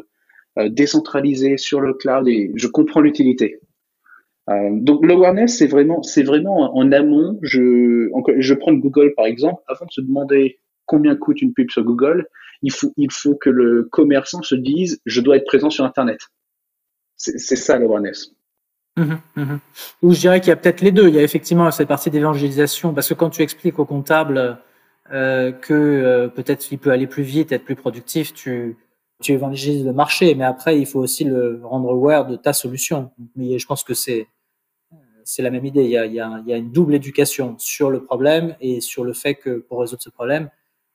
[0.59, 3.59] euh, décentralisé sur le cloud et je comprends l'utilité.
[4.49, 7.39] Euh, donc l'awareness, c'est vraiment, c'est vraiment en amont.
[7.41, 9.61] Je, je prends Google par exemple.
[9.67, 12.27] Avant de se demander combien coûte une pub sur Google,
[12.61, 16.19] il faut, il faut que le commerçant se dise, je dois être présent sur Internet.
[17.15, 18.33] C'est ça l'awareness.
[18.97, 19.55] Mmh, mmh.
[20.01, 21.07] Ou je dirais qu'il y a peut-être les deux.
[21.07, 24.59] Il y a effectivement cette partie d'évangélisation, parce que quand tu expliques au comptable
[25.11, 28.77] euh, que euh, peut-être il peut aller plus vite, être plus productif, tu,
[29.21, 33.11] tu évangélises le marché, mais après, il faut aussi le rendre aware de ta solution.
[33.35, 34.27] Mais je pense que c'est
[35.25, 35.83] c'est la même idée.
[35.83, 38.55] Il y, a, il, y a, il y, a, une double éducation sur le problème
[38.61, 40.49] et sur le fait que pour résoudre ce problème,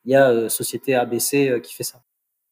[0.05, 2.03] il y a euh, société ABC euh, qui fait ça.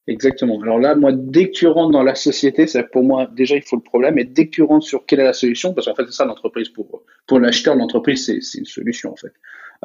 [0.06, 0.60] Exactement.
[0.62, 3.62] Alors là, moi, dès que tu rentres dans la société, c'est pour moi déjà il
[3.62, 5.94] faut le problème, et dès que tu rentres sur quelle est la solution, parce qu'en
[5.96, 9.32] fait c'est ça l'entreprise pour pour l'acheteur, l'entreprise c'est une solution en fait.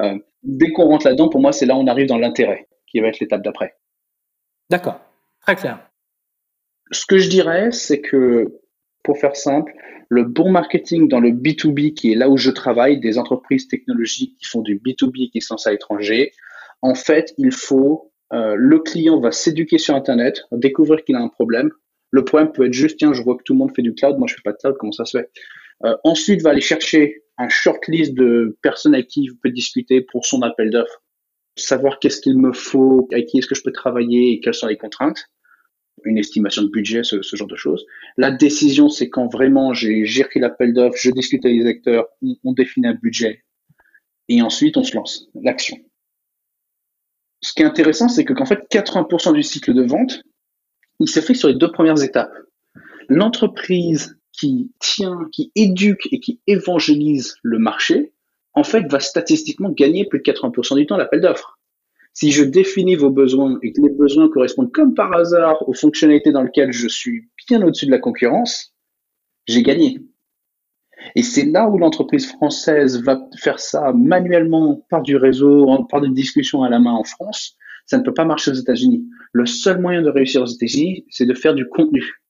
[0.00, 3.00] Euh, dès qu'on rentre là-dedans, pour moi c'est là où on arrive dans l'intérêt, qui
[3.00, 3.74] va être l'étape d'après.
[4.70, 5.00] D'accord.
[5.40, 5.90] Très clair.
[6.92, 8.60] Ce que je dirais, c'est que,
[9.02, 9.72] pour faire simple,
[10.12, 14.36] le bon marketing dans le B2B, qui est là où je travaille, des entreprises technologiques
[14.38, 16.32] qui font du B2B, qui sont à l'étranger,
[16.82, 21.28] en fait, il faut, euh, le client va s'éduquer sur Internet, découvrir qu'il a un
[21.28, 21.70] problème.
[22.10, 24.18] Le problème peut être juste, tiens, je vois que tout le monde fait du cloud,
[24.18, 25.30] moi je fais pas de cloud, comment ça se fait?
[25.86, 30.26] Euh, Ensuite, va aller chercher un shortlist de personnes avec qui il peut discuter pour
[30.26, 31.02] son appel d'offres
[31.56, 34.66] savoir qu'est-ce qu'il me faut, avec qui est-ce que je peux travailler et quelles sont
[34.66, 35.24] les contraintes,
[36.04, 37.84] une estimation de budget, ce, genre de choses.
[38.16, 42.06] La décision, c'est quand vraiment j'ai géré l'appel d'offres, je discute avec les acteurs,
[42.44, 43.44] on, définit un budget
[44.28, 45.78] et ensuite on se lance, l'action.
[47.40, 50.22] Ce qui est intéressant, c'est que qu'en fait, 80% du cycle de vente,
[51.00, 52.32] il se fait sur les deux premières étapes.
[53.08, 58.12] L'entreprise qui tient, qui éduque et qui évangélise le marché,
[58.54, 61.58] en fait, va statistiquement gagner plus de 80% du temps l'appel d'offres.
[62.14, 66.30] Si je définis vos besoins et que les besoins correspondent comme par hasard aux fonctionnalités
[66.30, 68.74] dans lesquelles je suis bien au-dessus de la concurrence,
[69.46, 70.00] j'ai gagné.
[71.16, 76.10] Et c'est là où l'entreprise française va faire ça manuellement par du réseau, par des
[76.10, 77.56] discussions à la main en France.
[77.86, 79.04] Ça ne peut pas marcher aux États-Unis.
[79.32, 82.22] Le seul moyen de réussir aux États-Unis, c'est de faire du contenu.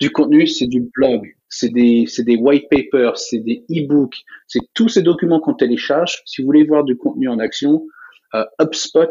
[0.00, 4.88] Du contenu, c'est du blog, c'est des, des white papers, c'est des e-books, c'est tous
[4.88, 6.22] ces documents qu'on télécharge.
[6.24, 7.86] Si vous voulez voir du contenu en action,
[8.60, 9.10] HubSpot,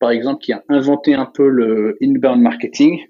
[0.00, 3.00] par exemple, qui a inventé un peu le inbound marketing,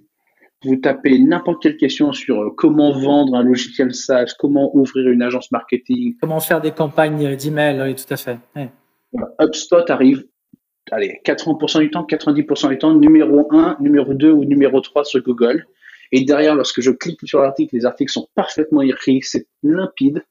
[0.65, 5.23] vous tapez n'importe quelle question sur euh, comment vendre un logiciel SaaS, comment ouvrir une
[5.23, 6.17] agence marketing.
[6.21, 8.39] Comment faire des campagnes d'email, oui, tout à fait.
[9.41, 10.25] HubSpot arrive,
[10.91, 15.23] allez, 80% du temps, 90% du temps, numéro 1, numéro 2 ou numéro 3 sur
[15.23, 15.67] Google.
[16.13, 20.25] Et derrière, lorsque je clique sur l'article, les articles sont parfaitement écrits, c'est limpide.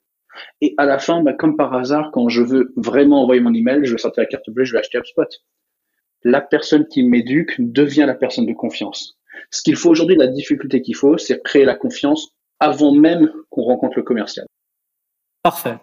[0.61, 3.81] Et à la fin, bah, comme par hasard, quand je veux vraiment envoyer mon email,
[3.83, 5.27] je vais sortir la carte bleue, je vais acheter HubSpot.
[6.23, 9.17] La personne qui m'éduque devient la personne de confiance.
[9.51, 13.63] Ce qu'il faut aujourd'hui, la difficulté qu'il faut, c'est créer la confiance avant même qu'on
[13.63, 14.45] rencontre le commercial.
[15.41, 15.77] Parfait.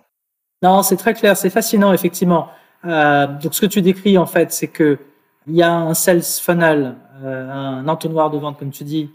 [0.62, 2.48] Non, c'est très clair, c'est fascinant, effectivement.
[2.84, 4.98] Euh, donc, ce que tu décris, en fait, c'est que
[5.46, 9.10] il y a un sales funnel, euh, un entonnoir de vente, comme tu dis,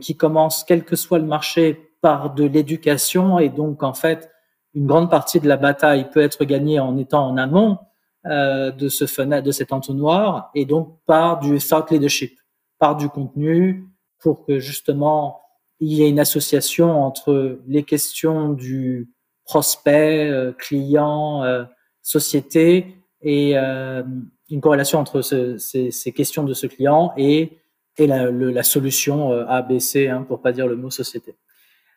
[0.00, 3.38] qui commence, quel que soit le marché, par de l'éducation.
[3.38, 4.30] Et donc, en fait,
[4.78, 7.78] une grande partie de la bataille peut être gagnée en étant en amont
[8.26, 12.38] euh, de ce funnel, de cet entonnoir, et donc par du thought leadership
[12.78, 13.88] par du contenu
[14.20, 15.40] pour que justement
[15.80, 19.10] il y ait une association entre les questions du
[19.44, 21.64] prospect, euh, client, euh,
[22.02, 27.58] société et une corrélation entre ces, questions de ce client et,
[27.96, 31.34] et la, la solution ABC, hein, pour pas dire le mot société.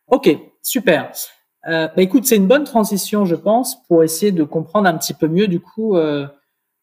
[0.08, 1.12] Ok, super.
[1.63, 5.28] Bah écoute, c'est une bonne transition, je pense, pour essayer de comprendre un petit peu
[5.28, 5.95] mieux du coup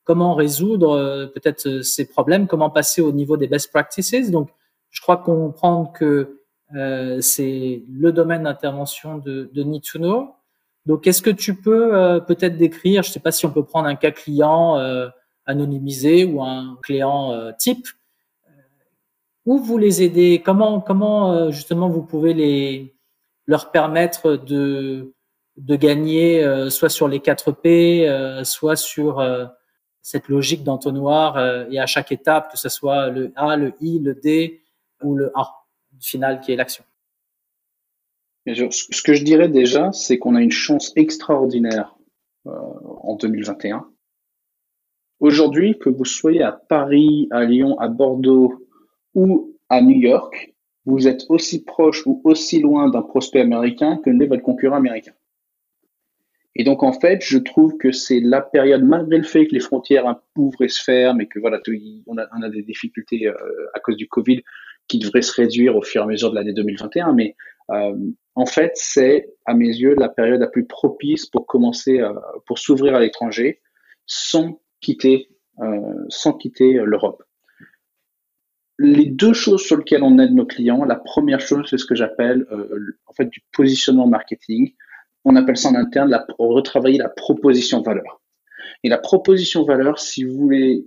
[0.09, 4.31] comment résoudre euh, peut-être euh, ces problèmes, comment passer au niveau des best practices.
[4.31, 4.49] Donc,
[4.89, 6.41] je crois qu'on comprend que
[6.75, 10.31] euh, c'est le domaine d'intervention de, de Need to Know.
[10.87, 13.65] Donc, est-ce que tu peux euh, peut-être décrire, je ne sais pas si on peut
[13.65, 15.09] prendre un cas client euh,
[15.45, 17.87] anonymisé ou un client type,
[19.45, 22.95] où vous les aidez, comment, comment justement vous pouvez les,
[23.49, 25.13] leur permettre de,
[25.57, 29.21] de gagner soit sur les 4 P, soit sur
[30.09, 33.99] cette logique d'entonnoir euh, et à chaque étape, que ce soit le A, le I,
[33.99, 34.63] le D
[35.03, 35.67] ou le A
[36.01, 36.83] final qui est l'action.
[38.47, 41.95] Ce que je dirais déjà, c'est qu'on a une chance extraordinaire
[42.47, 42.51] euh,
[43.03, 43.87] en 2021.
[45.21, 48.67] Aujourd'hui, que vous soyez à Paris, à Lyon, à Bordeaux
[49.15, 50.55] ou à New York,
[50.89, 55.13] vous êtes aussi proche ou aussi loin d'un prospect américain que l'est votre concurrent américain.
[56.57, 59.61] Et donc, en fait, je trouve que c'est la période, malgré le fait que les
[59.61, 61.61] frontières ouvrent et se ferment et que voilà,
[62.07, 63.35] on a, on a des difficultés euh,
[63.75, 64.41] à cause du Covid
[64.89, 67.13] qui devraient se réduire au fur et à mesure de l'année 2021.
[67.13, 67.37] Mais
[67.71, 67.95] euh,
[68.35, 72.15] en fait, c'est à mes yeux la période la plus propice pour commencer, euh,
[72.47, 73.61] pour s'ouvrir à l'étranger
[74.07, 75.29] sans quitter,
[76.09, 77.23] sans quitter l'Europe.
[78.79, 81.97] Les deux choses sur lesquelles on aide nos clients, la première chose, c'est ce que
[81.97, 82.47] j'appelle
[83.07, 84.73] en fait du positionnement marketing
[85.29, 88.23] on appelle ça en interne la, retravailler la proposition valeur.
[88.83, 90.87] Et la proposition valeur, si vous voulez,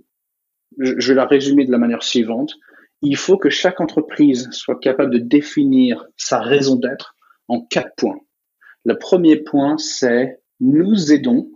[0.78, 2.54] je, vais la résumer de la manière suivante.
[3.02, 7.14] Il faut que chaque entreprise soit capable de définir sa raison d'être
[7.48, 8.18] en quatre points.
[8.84, 11.50] Le premier point, c'est nous aidons.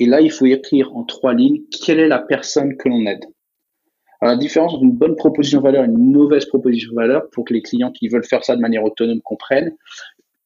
[0.00, 3.24] Et là, il faut écrire en trois lignes quelle est la personne que l'on aide.
[4.20, 7.54] Alors, la différence entre une bonne proposition valeur et une mauvaise proposition valeur, pour que
[7.54, 9.76] les clients qui veulent faire ça de manière autonome comprennent,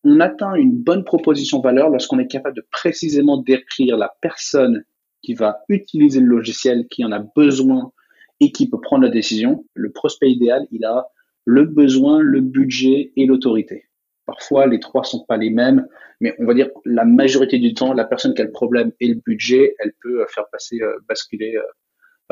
[0.05, 4.85] on atteint une bonne proposition valeur lorsqu'on est capable de précisément décrire la personne
[5.23, 7.93] qui va utiliser le logiciel, qui en a besoin
[8.41, 9.65] et qui peut prendre la décision.
[9.75, 11.07] Le prospect idéal, il a
[11.45, 13.85] le besoin, le budget et l'autorité.
[14.27, 15.87] Parfois, les trois sont pas les mêmes,
[16.21, 19.09] mais on va dire la majorité du temps, la personne qui a le problème et
[19.09, 21.63] le budget, elle peut faire passer, euh, basculer euh,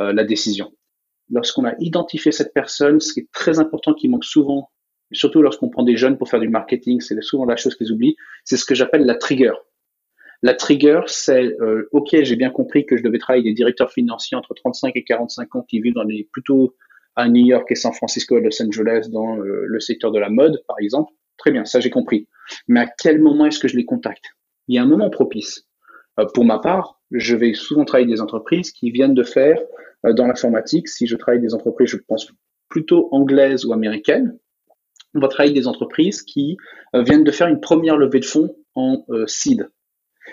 [0.00, 0.72] euh, la décision.
[1.30, 4.70] Lorsqu'on a identifié cette personne, ce qui est très important, qui manque souvent
[5.12, 8.16] surtout lorsqu'on prend des jeunes pour faire du marketing, c'est souvent la chose qu'ils oublient,
[8.44, 9.52] c'est ce que j'appelle la trigger.
[10.42, 14.36] La trigger, c'est euh, OK, j'ai bien compris que je devais travailler des directeurs financiers
[14.36, 16.74] entre 35 et 45 ans qui vivent dans les plutôt
[17.16, 20.30] à New York et San Francisco et Los Angeles dans euh, le secteur de la
[20.30, 21.12] mode, par exemple.
[21.36, 22.28] Très bien, ça j'ai compris.
[22.68, 24.24] Mais à quel moment est-ce que je les contacte?
[24.68, 25.66] Il y a un moment propice.
[26.20, 29.58] Euh, pour ma part, je vais souvent travailler des entreprises qui viennent de faire
[30.04, 30.88] dans l'informatique.
[30.88, 32.30] Si je travaille des entreprises, je pense
[32.68, 34.38] plutôt anglaises ou américaines,
[35.14, 36.56] on va travailler avec des entreprises qui
[36.94, 39.68] euh, viennent de faire une première levée de fonds en euh, seed.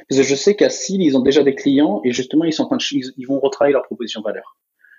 [0.08, 2.64] Parce que je sais qu'à seed, ils ont déjà des clients et justement, ils sont
[2.64, 4.58] en train de, ils vont retravailler leur proposition valeur.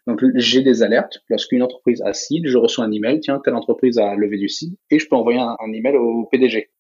[0.08, 1.18] Donc, j'ai des alertes.
[1.28, 4.74] Lorsqu'une entreprise a seed, je reçois un email, tiens, telle entreprise a levé du seed,
[4.90, 6.70] et je peux envoyer un, un email au PDG.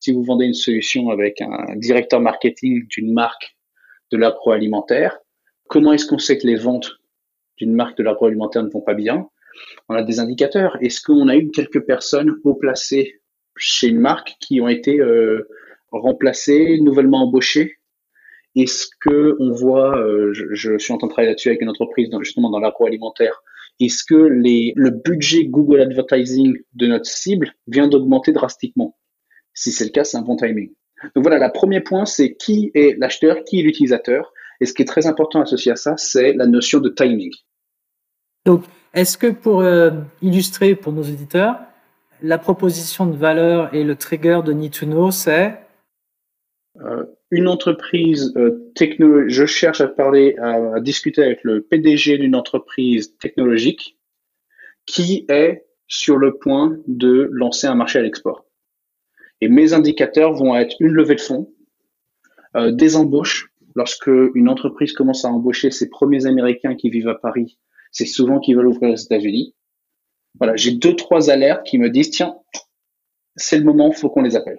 [0.00, 3.56] Si vous vendez une solution avec un directeur marketing d'une marque
[4.12, 5.18] de l'agroalimentaire,
[5.68, 6.98] comment est-ce qu'on sait que les ventes
[7.56, 9.28] d'une marque de l'agroalimentaire ne vont pas bien?
[9.88, 10.76] On a des indicateurs.
[10.80, 13.20] Est-ce qu'on a eu quelques personnes haut placées
[13.56, 15.48] chez une marque qui ont été euh,
[15.90, 17.78] remplacées, nouvellement embauchées?
[18.54, 22.08] Est-ce que on voit, euh, je, suis en train de travailler là-dessus avec une entreprise
[22.22, 23.42] justement dans l'agroalimentaire,
[23.80, 28.96] est-ce que le budget Google Advertising de notre cible vient d'augmenter drastiquement?
[29.58, 30.70] Si c'est le cas, c'est un bon timing.
[31.16, 34.32] Donc voilà, le premier point, c'est qui est l'acheteur, qui est l'utilisateur.
[34.60, 37.32] Et ce qui est très important associé à ça, c'est la notion de timing.
[38.46, 38.62] Donc,
[38.94, 39.90] est-ce que pour euh,
[40.22, 41.58] illustrer pour nos éditeurs,
[42.22, 45.58] la proposition de valeur et le trigger de Need to Know, c'est?
[46.80, 49.34] Euh, une entreprise euh, technologique.
[49.34, 53.98] Je cherche à parler, à, discuter avec le PDG d'une entreprise technologique
[54.86, 58.47] qui est sur le point de lancer un marché à l'export.
[59.40, 61.52] Et mes indicateurs vont être une levée de fonds,
[62.56, 63.52] des embauches.
[63.74, 67.58] Lorsque une entreprise commence à embaucher ses premiers Américains qui vivent à Paris,
[67.92, 69.54] c'est souvent qu'ils veulent ouvrir aux États-Unis.
[70.38, 72.36] Voilà, j'ai deux, trois alertes qui me disent, tiens,
[73.36, 74.58] c'est le moment, faut qu'on les appelle.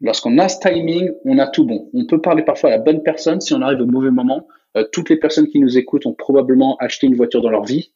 [0.00, 1.88] Lorsqu'on a ce timing, on a tout bon.
[1.94, 4.46] On peut parler parfois à la bonne personne si on arrive au mauvais moment.
[4.76, 7.92] Euh, toutes les personnes qui nous écoutent ont probablement acheté une voiture dans leur vie.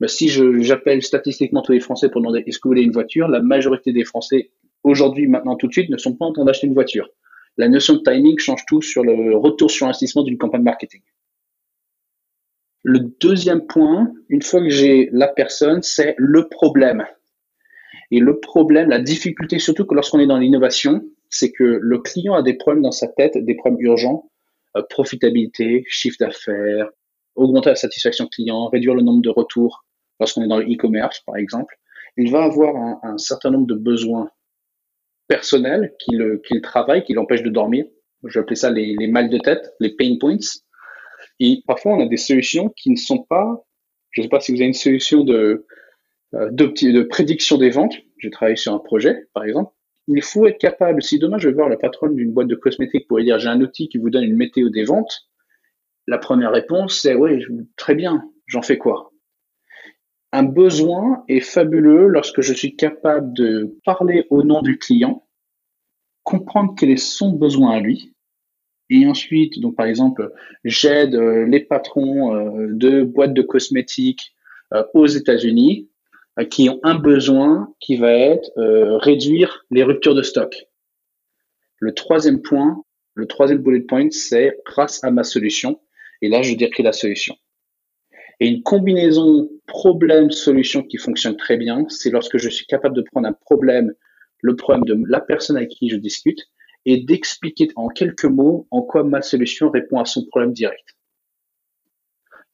[0.00, 3.28] Mais si j'appelle statistiquement tous les Français pour demander est-ce que vous voulez une voiture,
[3.28, 4.50] la majorité des Français
[4.84, 7.08] aujourd'hui, maintenant, tout de suite, ne sont pas en train d'acheter une voiture.
[7.56, 11.02] La notion de timing change tout sur le retour sur investissement d'une campagne marketing.
[12.84, 17.04] Le deuxième point, une fois que j'ai la personne, c'est le problème.
[18.12, 22.34] Et le problème, la difficulté, surtout que lorsqu'on est dans l'innovation, c'est que le client
[22.34, 24.30] a des problèmes dans sa tête, des problèmes urgents,
[24.76, 26.88] euh, profitabilité, chiffre d'affaires,
[27.34, 29.84] augmenter la satisfaction client, réduire le nombre de retours
[30.20, 31.76] lorsqu'on est dans le e-commerce, par exemple.
[32.16, 34.30] Il va avoir un, certain nombre de besoins
[35.28, 37.84] personnels qui le, qui le qui l'empêchent de dormir.
[38.24, 40.38] Je vais appeler ça les, les mal de tête, les pain points.
[41.40, 43.64] Et parfois, on a des solutions qui ne sont pas,
[44.10, 45.66] je ne sais pas si vous avez une solution de,
[46.34, 47.94] euh, de, de prédiction des ventes.
[48.18, 49.72] J'ai travaillé sur un projet, par exemple.
[50.08, 53.06] Il faut être capable, si demain je vais voir la patronne d'une boîte de cosmétiques
[53.06, 55.28] pour lui dire j'ai un outil qui vous donne une météo des ventes,
[56.06, 57.44] la première réponse c'est oui,
[57.76, 59.07] très bien, j'en fais quoi?
[60.32, 65.26] Un besoin est fabuleux lorsque je suis capable de parler au nom du client,
[66.22, 68.14] comprendre quel est son besoin à lui,
[68.90, 70.32] et ensuite, donc par exemple,
[70.64, 74.34] j'aide euh, les patrons euh, de boîtes de cosmétiques
[74.72, 75.90] euh, aux États-Unis
[76.50, 78.52] qui ont un besoin qui va être
[79.02, 80.68] réduire les ruptures de stock.
[81.80, 85.80] Le troisième point, le troisième bullet point, c'est grâce à ma solution.
[86.22, 87.34] Et là, je décris la solution.
[88.40, 93.28] Et une combinaison problème-solution qui fonctionne très bien, c'est lorsque je suis capable de prendre
[93.28, 93.92] un problème,
[94.42, 96.46] le problème de la personne avec qui je discute,
[96.86, 100.96] et d'expliquer en quelques mots en quoi ma solution répond à son problème direct.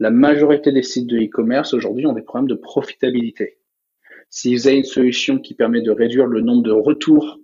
[0.00, 3.58] La majorité des sites de e-commerce aujourd'hui ont des problèmes de profitabilité.
[4.28, 7.38] Si vous avez une solution qui permet de réduire le nombre de retours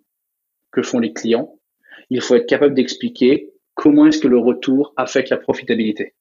[0.72, 1.59] que font les clients,
[2.09, 6.14] il faut être capable d'expliquer comment est-ce que le retour affecte la profitabilité.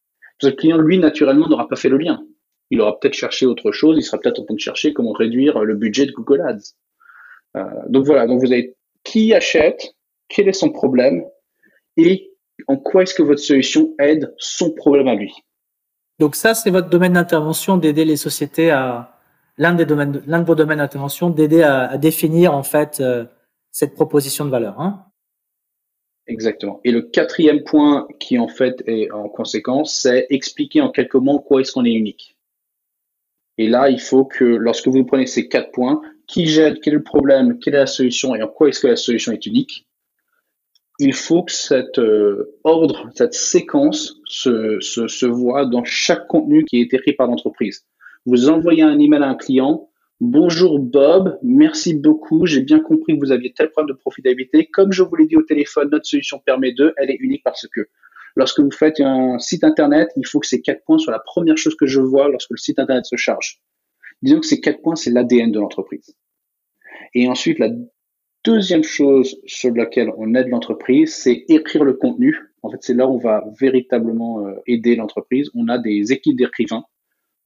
[0.43, 2.23] Le client, lui, naturellement, n'aura pas fait le lien.
[2.69, 5.59] Il aura peut-être cherché autre chose, il sera peut-être en train de chercher comment réduire
[5.63, 6.75] le budget de Google Ads.
[7.57, 9.95] Euh, donc voilà, donc vous avez qui achète,
[10.27, 11.23] quel est son problème
[11.97, 12.31] et
[12.67, 15.33] en quoi est-ce que votre solution aide son problème à lui.
[16.19, 19.17] Donc ça, c'est votre domaine d'intervention d'aider les sociétés à
[19.57, 19.83] l'un de
[20.43, 23.25] vos domaines d'intervention d'aider à, définir en fait euh,
[23.71, 24.79] cette proposition de valeur.
[24.79, 25.05] Hein
[26.29, 26.79] Exactement.
[26.83, 31.39] Et le quatrième point qui en fait est en conséquence, c'est expliquer en quelques mots
[31.39, 32.37] quoi est-ce qu'on est unique.
[33.57, 36.97] Et là, il faut que lorsque vous prenez ces quatre points, qui gère, quel est
[36.97, 39.87] le problème, quelle est la solution et en quoi est-ce que la solution est unique,
[40.99, 46.63] il faut que cet euh, ordre, cette séquence se, se, se voit dans chaque contenu
[46.65, 47.85] qui est écrit par l'entreprise.
[48.25, 49.88] Vous envoyez un email à un client,
[50.19, 52.45] Bonjour Bob, merci beaucoup.
[52.45, 54.65] J'ai bien compris que vous aviez tel problème de profitabilité.
[54.65, 57.67] Comme je vous l'ai dit au téléphone, notre solution permet de, elle est unique parce
[57.67, 57.87] que
[58.35, 61.57] lorsque vous faites un site internet, il faut que ces quatre points soient la première
[61.57, 63.61] chose que je vois lorsque le site internet se charge.
[64.21, 66.15] Disons que ces quatre points, c'est l'ADN de l'entreprise.
[67.13, 67.69] Et ensuite, la
[68.45, 72.37] Deuxième chose sur laquelle on aide l'entreprise, c'est écrire le contenu.
[72.63, 75.49] En fait, c'est là où on va véritablement euh, aider l'entreprise.
[75.55, 76.85] On a des équipes d'écrivains.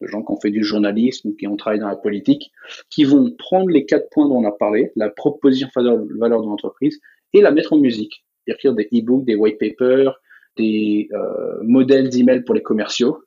[0.03, 2.51] De gens qui ont fait du journalisme ou qui ont travaillé dans la politique,
[2.89, 6.47] qui vont prendre les quatre points dont on a parlé, la proposition valeur, valeur de
[6.47, 6.99] l'entreprise,
[7.33, 8.25] et la mettre en musique.
[8.45, 10.19] Écrire des e-books, des white papers,
[10.57, 13.23] des euh, modèles d'email pour les commerciaux,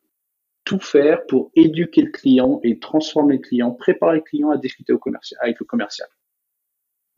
[0.64, 4.92] tout faire pour éduquer le client et transformer le client, préparer le client à discuter
[5.40, 6.08] avec le commercial.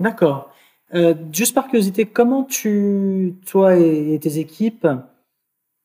[0.01, 0.53] D'accord.
[0.95, 4.87] Euh, juste par curiosité, comment tu, toi et, tes équipes,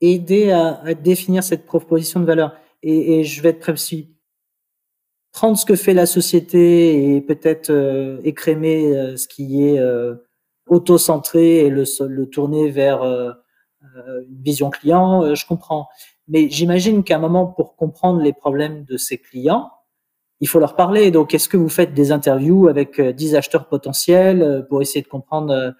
[0.01, 2.55] aider à, définir cette proposition de valeur?
[2.84, 4.14] Et, je vais être précis.
[5.32, 10.16] Prendre ce que fait la société et peut-être euh, écrémer euh, ce qui est euh,
[10.68, 15.88] auto-centré et le, le tourner vers une vision client, je comprends.
[16.28, 19.72] Mais j'imagine qu'à un moment, pour comprendre les problèmes de ces clients,
[20.40, 21.12] il faut leur parler.
[21.12, 25.74] Donc, est-ce que vous faites des interviews avec 10 acheteurs potentiels pour essayer de comprendre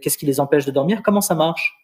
[0.00, 1.02] qu'est-ce qui les empêche de dormir?
[1.02, 1.81] Comment ça marche?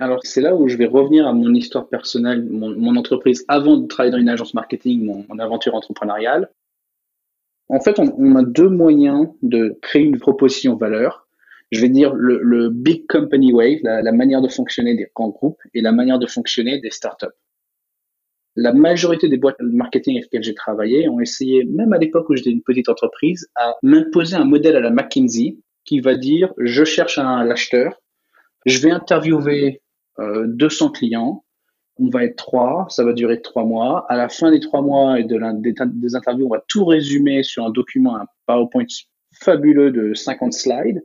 [0.00, 3.86] Alors, c'est là où je vais revenir à mon histoire personnelle, mon, entreprise avant de
[3.86, 6.50] travailler dans une agence marketing, mon, aventure entrepreneuriale.
[7.68, 11.28] En fait, on, a deux moyens de créer une proposition valeur.
[11.70, 15.60] Je vais dire le, big company way, la, la, manière de fonctionner des grands groupes
[15.74, 17.26] et la manière de fonctionner des startups.
[18.56, 22.30] La majorité des boîtes de marketing avec lesquelles j'ai travaillé ont essayé, même à l'époque
[22.30, 26.54] où j'étais une petite entreprise, à m'imposer un modèle à la McKinsey qui va dire
[26.56, 28.00] je cherche un acheteur,
[28.64, 29.82] je vais interviewer
[30.20, 31.44] 200 euh, clients.
[31.98, 34.06] On va être trois, ça va durer trois mois.
[34.08, 37.64] À la fin des trois mois et de des, interviews, on va tout résumer sur
[37.64, 38.86] un document, un PowerPoint
[39.32, 41.04] fabuleux de 50 slides.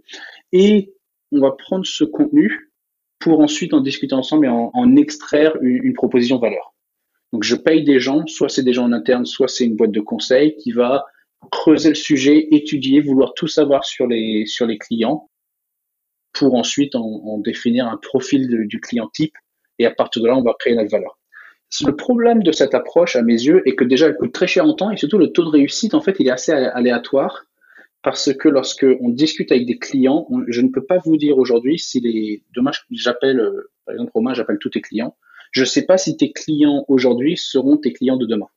[0.54, 0.94] Et
[1.32, 2.72] on va prendre ce contenu
[3.20, 6.74] pour ensuite en discuter ensemble et en, extraire une, une, proposition valeur.
[7.34, 9.92] Donc je paye des gens, soit c'est des gens en interne, soit c'est une boîte
[9.92, 11.06] de conseil qui va
[11.52, 15.30] creuser le sujet, étudier, vouloir tout savoir sur les, sur les clients
[16.36, 19.34] pour ensuite en, définir un profil du client type
[19.80, 21.18] et à partir de là, on va créer notre valeur.
[21.86, 24.66] Le problème de cette approche, à mes yeux, est que déjà, elle coûte très cher
[24.66, 27.46] en temps et surtout le taux de réussite, en fait, il est assez aléatoire
[28.02, 31.80] parce que lorsque on discute avec des clients, je ne peux pas vous dire aujourd'hui
[31.80, 35.18] si les demain j'appelle euh, par exemple Romain, j'appelle tous tes clients,
[35.52, 38.48] je ne sais pas si tes clients aujourd'hui seront tes clients de demain.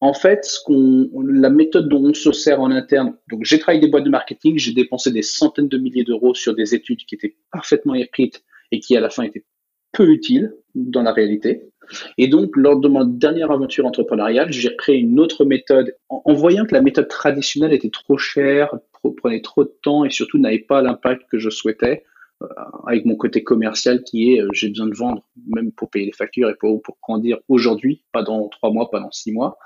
[0.00, 4.04] En fait, la méthode dont on se sert en interne, donc j'ai travaillé des boîtes
[4.04, 7.94] de marketing, j'ai dépensé des centaines de milliers d'euros sur des études qui étaient parfaitement
[7.94, 9.44] écrites et qui à la fin étaient
[9.92, 11.70] peu utiles dans la réalité.
[12.18, 16.66] Et donc, lors de ma dernière aventure entrepreneuriale, j'ai créé une autre méthode en, voyant
[16.66, 18.74] que la méthode traditionnelle était trop chère,
[19.16, 22.04] prenait trop de temps et surtout n'avait pas l'impact que je souhaitais.
[22.42, 22.46] Euh,
[22.86, 26.12] avec mon côté commercial qui est euh, j'ai besoin de vendre même pour payer les
[26.12, 29.56] factures et pour, pour grandir aujourd'hui, pas dans trois mois, pas dans six mois.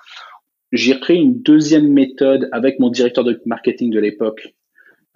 [0.71, 4.55] J'ai créé une deuxième méthode avec mon directeur de marketing de l'époque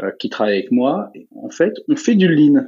[0.02, 1.12] euh, qui travaille avec moi.
[1.36, 2.66] En fait, on fait du lean.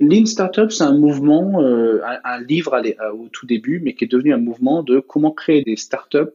[0.00, 2.78] Lean Startup, c'est un mouvement, un, livre
[3.14, 6.34] au tout début, mais qui est devenu un mouvement de comment créer des startups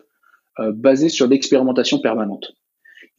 [0.58, 2.56] basées sur l'expérimentation permanente.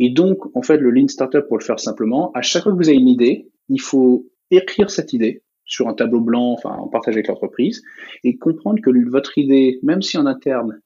[0.00, 2.76] Et donc, en fait, le Lean Startup, pour le faire simplement, à chaque fois que
[2.76, 6.88] vous avez une idée, il faut écrire cette idée sur un tableau blanc, enfin en
[6.88, 7.82] partage avec l'entreprise,
[8.24, 10.80] et comprendre que votre idée, même si en interne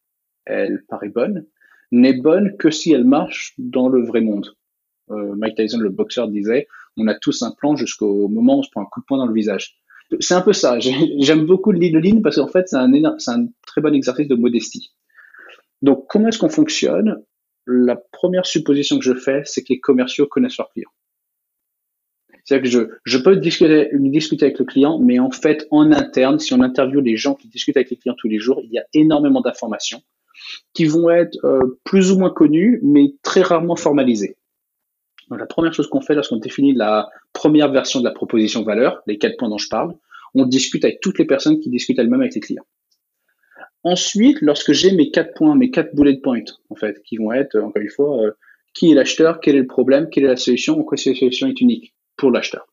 [0.45, 1.47] elle paraît bonne,
[1.91, 4.55] n'est bonne que si elle marche dans le vrai monde.
[5.11, 8.62] Euh, Mike Tyson, le boxeur, disait on a tous un plan jusqu'au moment où on
[8.62, 9.77] se prend un coup de poing dans le visage.
[10.21, 10.79] C'est un peu ça.
[10.79, 14.95] J'aime beaucoup le lean parce qu'en fait, c'est un, un très bon exercice de modestie.
[15.83, 17.23] Donc, comment est-ce qu'on fonctionne?
[17.67, 20.91] La première supposition que je fais, c'est que les commerciaux connaissent leurs clients.
[22.47, 26.38] C'est-à-dire que je, je peux discuter, discuter avec le client, mais en fait, en interne,
[26.38, 28.78] si on interviewe les gens qui discutent avec les clients tous les jours, il y
[28.78, 30.01] a énormément d'informations
[30.72, 34.36] qui vont être euh, plus ou moins connues, mais très rarement formalisées.
[35.28, 39.03] Donc, la première chose qu'on fait lorsqu'on définit la première version de la proposition valeur,
[39.09, 39.97] les quatre points dont je parle,
[40.34, 42.66] on discute avec toutes les personnes qui discutent elles-mêmes avec les clients.
[43.82, 47.59] Ensuite, lorsque j'ai mes quatre points, mes quatre bullet points, en fait, qui vont être,
[47.59, 48.30] encore une fois, euh,
[48.72, 51.49] qui est l'acheteur, quel est le problème, quelle est la solution, en quoi cette solution
[51.49, 52.67] est unique pour l'acheteur.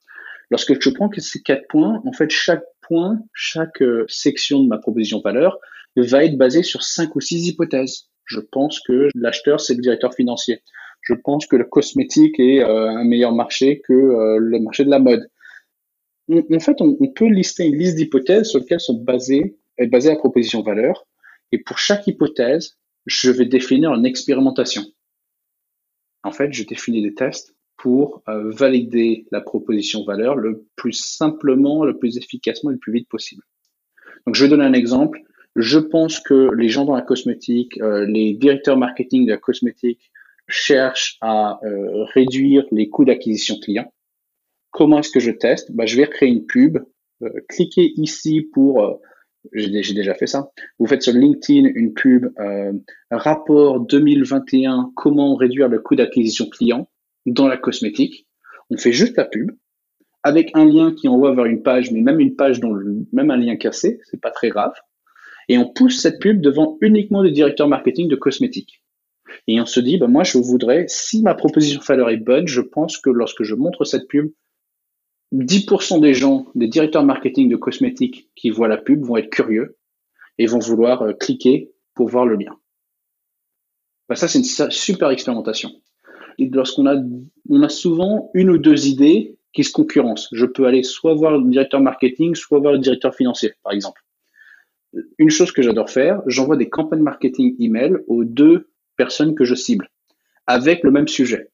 [0.50, 4.78] Lorsque je prends ces quatre points, en fait, chaque point, chaque euh, section de ma
[4.78, 5.58] proposition valeur
[5.96, 8.10] va être basée sur cinq ou six hypothèses.
[8.26, 10.62] Je pense que l'acheteur, c'est le directeur financier.
[11.02, 14.90] Je pense que le cosmétique est euh, un meilleur marché que euh, le marché de
[14.90, 15.30] la mode.
[16.32, 20.16] En, fait, on, peut lister une liste d'hypothèses sur lesquelles sont basées, est basée la
[20.16, 21.06] proposition valeur.
[21.52, 24.84] Et pour chaque hypothèse, je vais définir une expérimentation.
[26.24, 31.84] En fait, je définis des tests pour euh, valider la proposition valeur le plus simplement,
[31.84, 33.44] le plus efficacement et le plus vite possible.
[34.26, 35.20] Donc, je vais donner un exemple.
[35.58, 40.12] Je pense que les gens dans la cosmétique, euh, les directeurs marketing de la cosmétique
[40.48, 43.94] cherchent à euh, réduire les coûts d'acquisition client.
[44.72, 45.74] Comment est-ce que je teste?
[45.74, 46.80] Bah, Je vais créer une pub.
[47.50, 49.02] cliquez ici pour
[49.52, 50.50] j'ai déjà fait ça.
[50.80, 52.72] Vous faites sur LinkedIn une pub euh,
[53.12, 56.88] rapport 2021 comment réduire le coût d'acquisition client
[57.26, 58.28] dans la cosmétique.
[58.70, 59.52] On fait juste la pub
[60.24, 63.30] avec un lien qui envoie vers une page, mais même une page dont le, même
[63.30, 64.74] un lien cassé, c'est pas très grave.
[65.50, 68.82] Et on pousse cette pub devant uniquement des directeurs marketing de cosmétiques.
[69.48, 72.62] Et on se dit, bah moi, je voudrais, si ma proposition valeur est bonne, je
[72.62, 74.32] pense que lorsque je montre cette pub,
[75.34, 79.78] 10% des gens, des directeurs marketing de cosmétiques qui voient la pub vont être curieux
[80.38, 82.56] et vont vouloir euh, cliquer pour voir le lien.
[84.08, 85.72] Bah, ça, c'est une super expérimentation.
[86.40, 86.96] Lorsqu'on a,
[87.50, 90.30] on a souvent une ou deux idées qui se concurrencent.
[90.32, 94.02] Je peux aller soit voir le directeur marketing, soit voir le directeur financier, par exemple.
[95.18, 99.56] Une chose que j'adore faire, j'envoie des campagnes marketing email aux deux personnes que je
[99.56, 99.90] cible
[100.46, 101.50] avec le même sujet.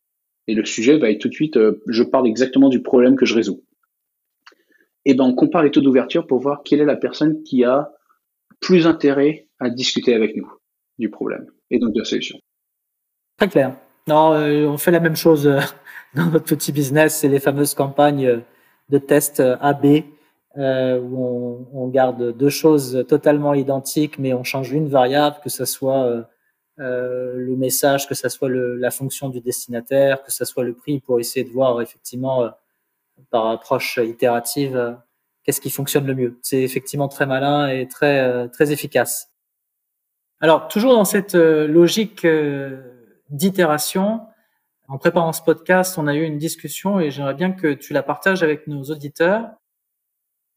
[0.47, 3.25] Et le sujet va être tout de suite, euh, je parle exactement du problème que
[3.25, 3.63] je résous.
[5.05, 7.91] Et ben on compare les taux d'ouverture pour voir quelle est la personne qui a
[8.59, 10.51] plus intérêt à discuter avec nous
[10.97, 12.39] du problème et donc de la solution.
[13.37, 13.77] Très clair.
[14.09, 15.59] Non, euh, on fait la même chose euh,
[16.15, 18.41] dans notre petit business, c'est les fameuses campagnes
[18.89, 20.03] de test AB
[20.57, 26.25] où on, garde deux choses totalement identiques, mais on change une variable, que ce soit
[26.79, 30.73] euh, le message, que ce soit le, la fonction du destinataire, que ce soit le
[30.73, 32.49] prix, pour essayer de voir effectivement euh,
[33.31, 34.93] par approche itérative euh,
[35.43, 36.39] qu'est-ce qui fonctionne le mieux.
[36.41, 39.29] C'est effectivement très malin et très très efficace.
[40.39, 42.25] Alors toujours dans cette logique
[43.29, 44.21] d'itération,
[44.87, 48.03] en préparant ce podcast, on a eu une discussion et j'aimerais bien que tu la
[48.03, 49.49] partages avec nos auditeurs.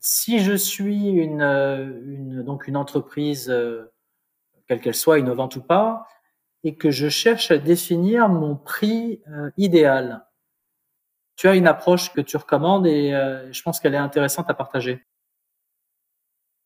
[0.01, 3.53] Si je suis une, une donc une entreprise
[4.69, 6.07] quelle qu'elle soit, innovante ou pas,
[6.65, 10.25] et que je cherche à définir mon prix euh, idéal.
[11.37, 14.55] Tu as une approche que tu recommandes et euh, je pense qu'elle est intéressante à
[14.55, 15.05] partager.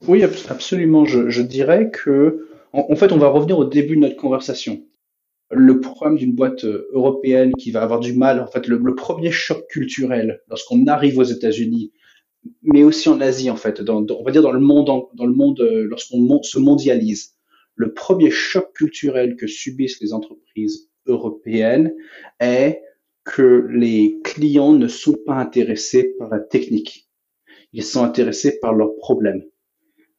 [0.07, 1.07] Oui, absolument.
[1.07, 4.85] Je, dirais que, en, fait, on va revenir au début de notre conversation.
[5.51, 9.31] Le problème d'une boîte euh, européenne qui va avoir du mal, en fait, le, premier
[9.31, 11.93] choc culturel lorsqu'on arrive aux États-Unis,
[12.63, 15.33] mais aussi en Asie, en fait, dans, on va dire dans le monde, dans le
[15.33, 17.37] monde, lorsqu'on se mondialise
[17.77, 21.95] le premier choc culturel que subissent les entreprises européennes
[22.41, 22.83] est
[23.25, 27.09] que les clients ne sont pas intéressés par la technique.
[27.73, 29.45] Ils sont intéressés par leurs problèmes.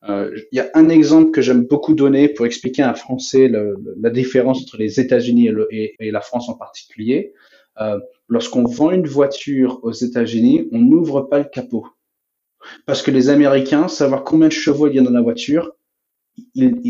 [0.03, 3.49] Euh, il y a un exemple que j'aime beaucoup donner pour expliquer à un Français
[3.49, 7.33] la différence entre les États-Unis et, la France en particulier.
[7.81, 11.87] Euh, Lorsqu'on vend une voiture aux États-Unis, on n'ouvre pas le capot.
[12.85, 15.71] Parce que les Américains, savoir combien de chevaux il y a dans la voiture,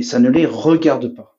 [0.02, 1.38] ça ne les regarde pas.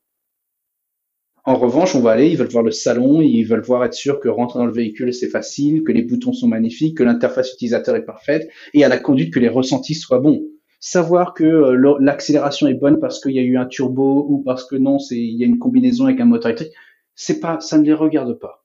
[1.45, 4.21] En revanche, on va aller, ils veulent voir le salon, ils veulent voir être sûr
[4.21, 7.97] que rentrer dans le véhicule c'est facile, que les boutons sont magnifiques, que l'interface utilisateur
[7.97, 10.45] est parfaite, et à la conduite que les ressentis soient bons.
[10.81, 14.65] Savoir que euh, l'accélération est bonne parce qu'il y a eu un turbo ou parce
[14.65, 16.73] que non, c'est il y a une combinaison avec un moteur électrique,
[17.15, 18.65] c'est pas, ça ne les regarde pas.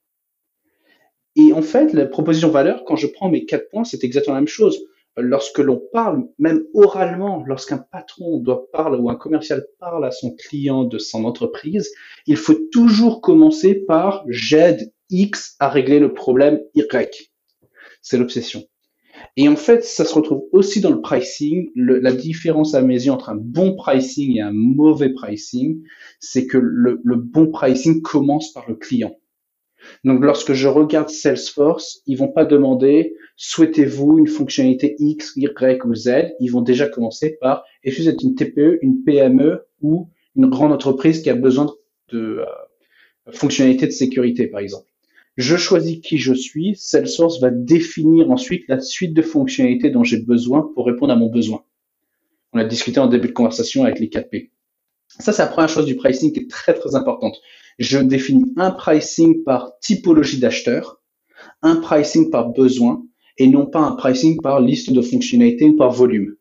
[1.36, 4.42] Et en fait, la proposition valeur, quand je prends mes quatre points, c'est exactement la
[4.42, 4.86] même chose
[5.18, 10.36] lorsque l'on parle, même oralement, lorsqu'un patron doit parler ou un commercial parle à son
[10.36, 11.92] client de son entreprise,
[12.26, 17.32] il faut toujours commencer par j'aide X à régler le problème Y.
[18.02, 18.64] C'est l'obsession.
[19.36, 21.70] Et en fait, ça se retrouve aussi dans le pricing.
[21.76, 25.82] la différence à mes yeux entre un bon pricing et un mauvais pricing,
[26.20, 29.16] c'est que le bon pricing commence par le client.
[30.04, 35.96] Donc, lorsque je regarde Salesforce, ils vont pas demander souhaitez-vous une fonctionnalité X, Y ou
[35.96, 36.34] Z?
[36.40, 40.48] Ils vont déjà commencer par est-ce que vous êtes une TPE, une PME ou une
[40.48, 41.74] grande entreprise qui a besoin
[42.12, 42.46] de euh,
[43.32, 44.88] fonctionnalités de sécurité, par exemple?
[45.36, 46.76] Je choisis qui je suis.
[46.76, 51.30] Salesforce va définir ensuite la suite de fonctionnalités dont j'ai besoin pour répondre à mon
[51.30, 51.64] besoin.
[52.54, 54.52] On a discuté en début de conversation avec les 4P.
[55.08, 57.38] Ça, c'est la première chose du pricing qui est très, très importante
[57.80, 61.02] je définis un pricing par typologie d'acheteur,
[61.62, 63.06] un pricing par besoin
[63.38, 66.36] et non pas un pricing par liste de fonctionnalités ou par volume.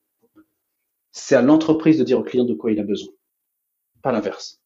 [1.11, 3.13] C'est à l'entreprise de dire au client de quoi il a besoin,
[4.03, 4.62] pas l'inverse.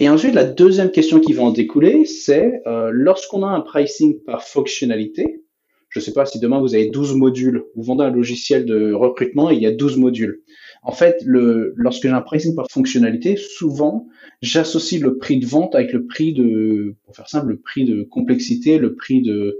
[0.00, 4.22] Et ensuite, la deuxième question qui va en découler, c'est euh, lorsqu'on a un pricing
[4.24, 5.42] par fonctionnalité,
[5.88, 8.92] je ne sais pas si demain vous avez 12 modules, vous vendez un logiciel de
[8.92, 10.42] recrutement et il y a 12 modules.
[10.82, 14.08] En fait, lorsque j'ai un pricing par fonctionnalité, souvent,
[14.40, 18.02] j'associe le prix de vente avec le prix de, pour faire simple, le prix de
[18.02, 19.58] complexité, le prix de,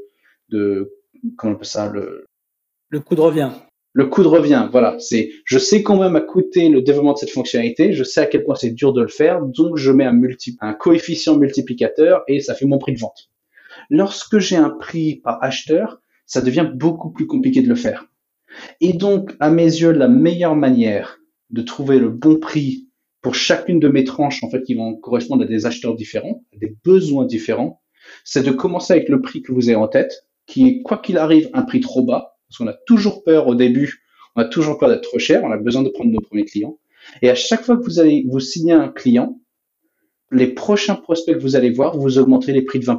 [0.48, 0.94] de
[1.36, 2.24] comment on appelle ça, le,
[2.88, 3.50] le coût de revient.
[3.94, 4.96] Le coût de revient, voilà.
[4.98, 8.44] C'est, je sais combien m'a coûté le développement de cette fonctionnalité, je sais à quel
[8.44, 10.18] point c'est dur de le faire, donc je mets un
[10.60, 13.30] un coefficient multiplicateur et ça fait mon prix de vente.
[13.90, 18.06] Lorsque j'ai un prix par acheteur, ça devient beaucoup plus compliqué de le faire.
[18.80, 21.18] Et donc, à mes yeux, la meilleure manière
[21.50, 22.88] de trouver le bon prix
[23.20, 26.56] pour chacune de mes tranches, en fait, qui vont correspondre à des acheteurs différents, à
[26.56, 27.82] des besoins différents,
[28.24, 31.18] c'est de commencer avec le prix que vous avez en tête, qui est, quoi qu'il
[31.18, 34.02] arrive, un prix trop bas, parce qu'on a toujours peur au début,
[34.36, 36.78] on a toujours peur d'être trop cher, on a besoin de prendre nos premiers clients.
[37.22, 39.40] Et à chaque fois que vous allez vous signer un client,
[40.30, 42.98] les prochains prospects que vous allez voir, vous augmentez les prix de 20%.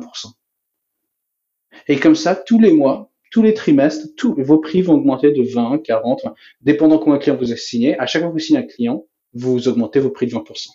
[1.88, 5.44] Et comme ça, tous les mois, tous les trimestres, tous vos prix vont augmenter de
[5.44, 6.26] 20, 40,
[6.62, 7.98] dépendant combien de clients vous avez signé.
[8.00, 10.68] À chaque fois que vous signez un client, vous augmentez vos prix de 20%.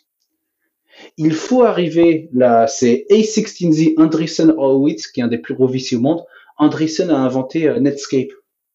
[1.16, 5.96] Il faut arriver là, c'est A16Z Andreessen Horowitz, qui est un des plus gros VC
[5.96, 6.22] au monde.
[6.58, 8.30] Andreessen a inventé euh, Netscape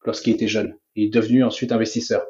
[0.06, 0.76] lorsqu'il était jeune.
[0.95, 2.24] Il est devenu ensuite investisseur.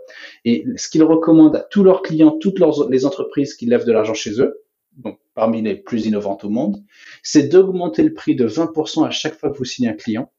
[0.45, 2.59] Et ce qu'il recommande à tous leurs clients, toutes
[2.89, 4.63] les entreprises qui lèvent de l'argent chez eux,
[4.97, 6.83] donc parmi les plus innovantes au monde,
[7.23, 10.31] c'est d'augmenter le prix de 20% à chaque fois que vous signez un client,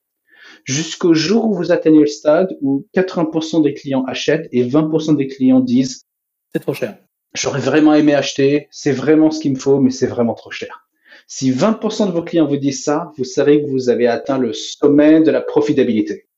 [0.64, 5.26] jusqu'au jour où vous atteignez le stade où 80% des clients achètent et 20% des
[5.26, 6.04] clients disent
[6.52, 6.96] c'est trop cher.
[7.34, 10.88] J'aurais vraiment aimé acheter, c'est vraiment ce qu'il me faut, mais c'est vraiment trop cher.
[11.26, 14.52] Si 20% de vos clients vous disent ça, vous savez que vous avez atteint le
[14.52, 16.28] sommet de la profitabilité.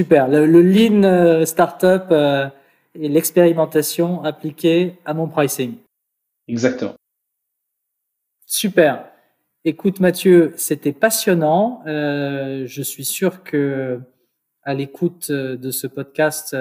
[0.00, 0.28] Super.
[0.28, 2.48] Le, lean euh, startup euh,
[2.94, 5.74] et l'expérimentation appliquée à mon pricing.
[6.48, 6.94] Exactement.
[8.46, 9.10] Super.
[9.66, 11.82] Écoute Mathieu, c'était passionnant.
[11.86, 14.00] Euh, je suis sûr que
[14.62, 16.56] à l'écoute de ce podcast,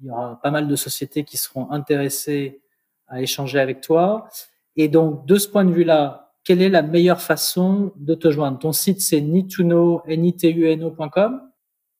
[0.00, 2.62] il y aura pas mal de sociétés qui seront intéressées
[3.06, 4.30] à échanger avec toi.
[4.76, 8.58] Et donc, de ce point de vue-là, quelle est la meilleure façon de te joindre?
[8.58, 10.06] Ton site, c'est nituno.com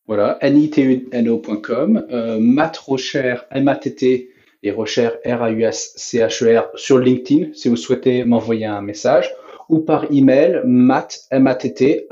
[0.06, 4.30] voilà, nituno.com, euh, Matt Rocher, M-A-T-T,
[4.62, 9.30] et Rocher, R-A-U-S-C-H-E-R, e sur LinkedIn, si vous souhaitez m'envoyer un message,
[9.68, 12.08] ou par email, matt, M-A-T-T,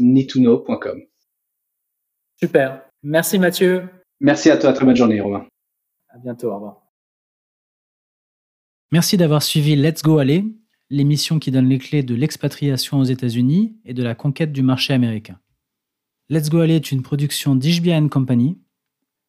[0.00, 1.02] nituno.com.
[2.38, 2.82] Super.
[3.02, 3.84] Merci Mathieu.
[4.20, 5.46] Merci à toi, très bonne journée, Romain.
[6.08, 6.82] À bientôt, au revoir.
[8.92, 10.44] Merci d'avoir suivi Let's Go Aller,
[10.90, 14.94] l'émission qui donne les clés de l'expatriation aux États-Unis et de la conquête du marché
[14.94, 15.38] américain.
[16.28, 18.58] Let's Go Aller est une production d'Ishbia Company.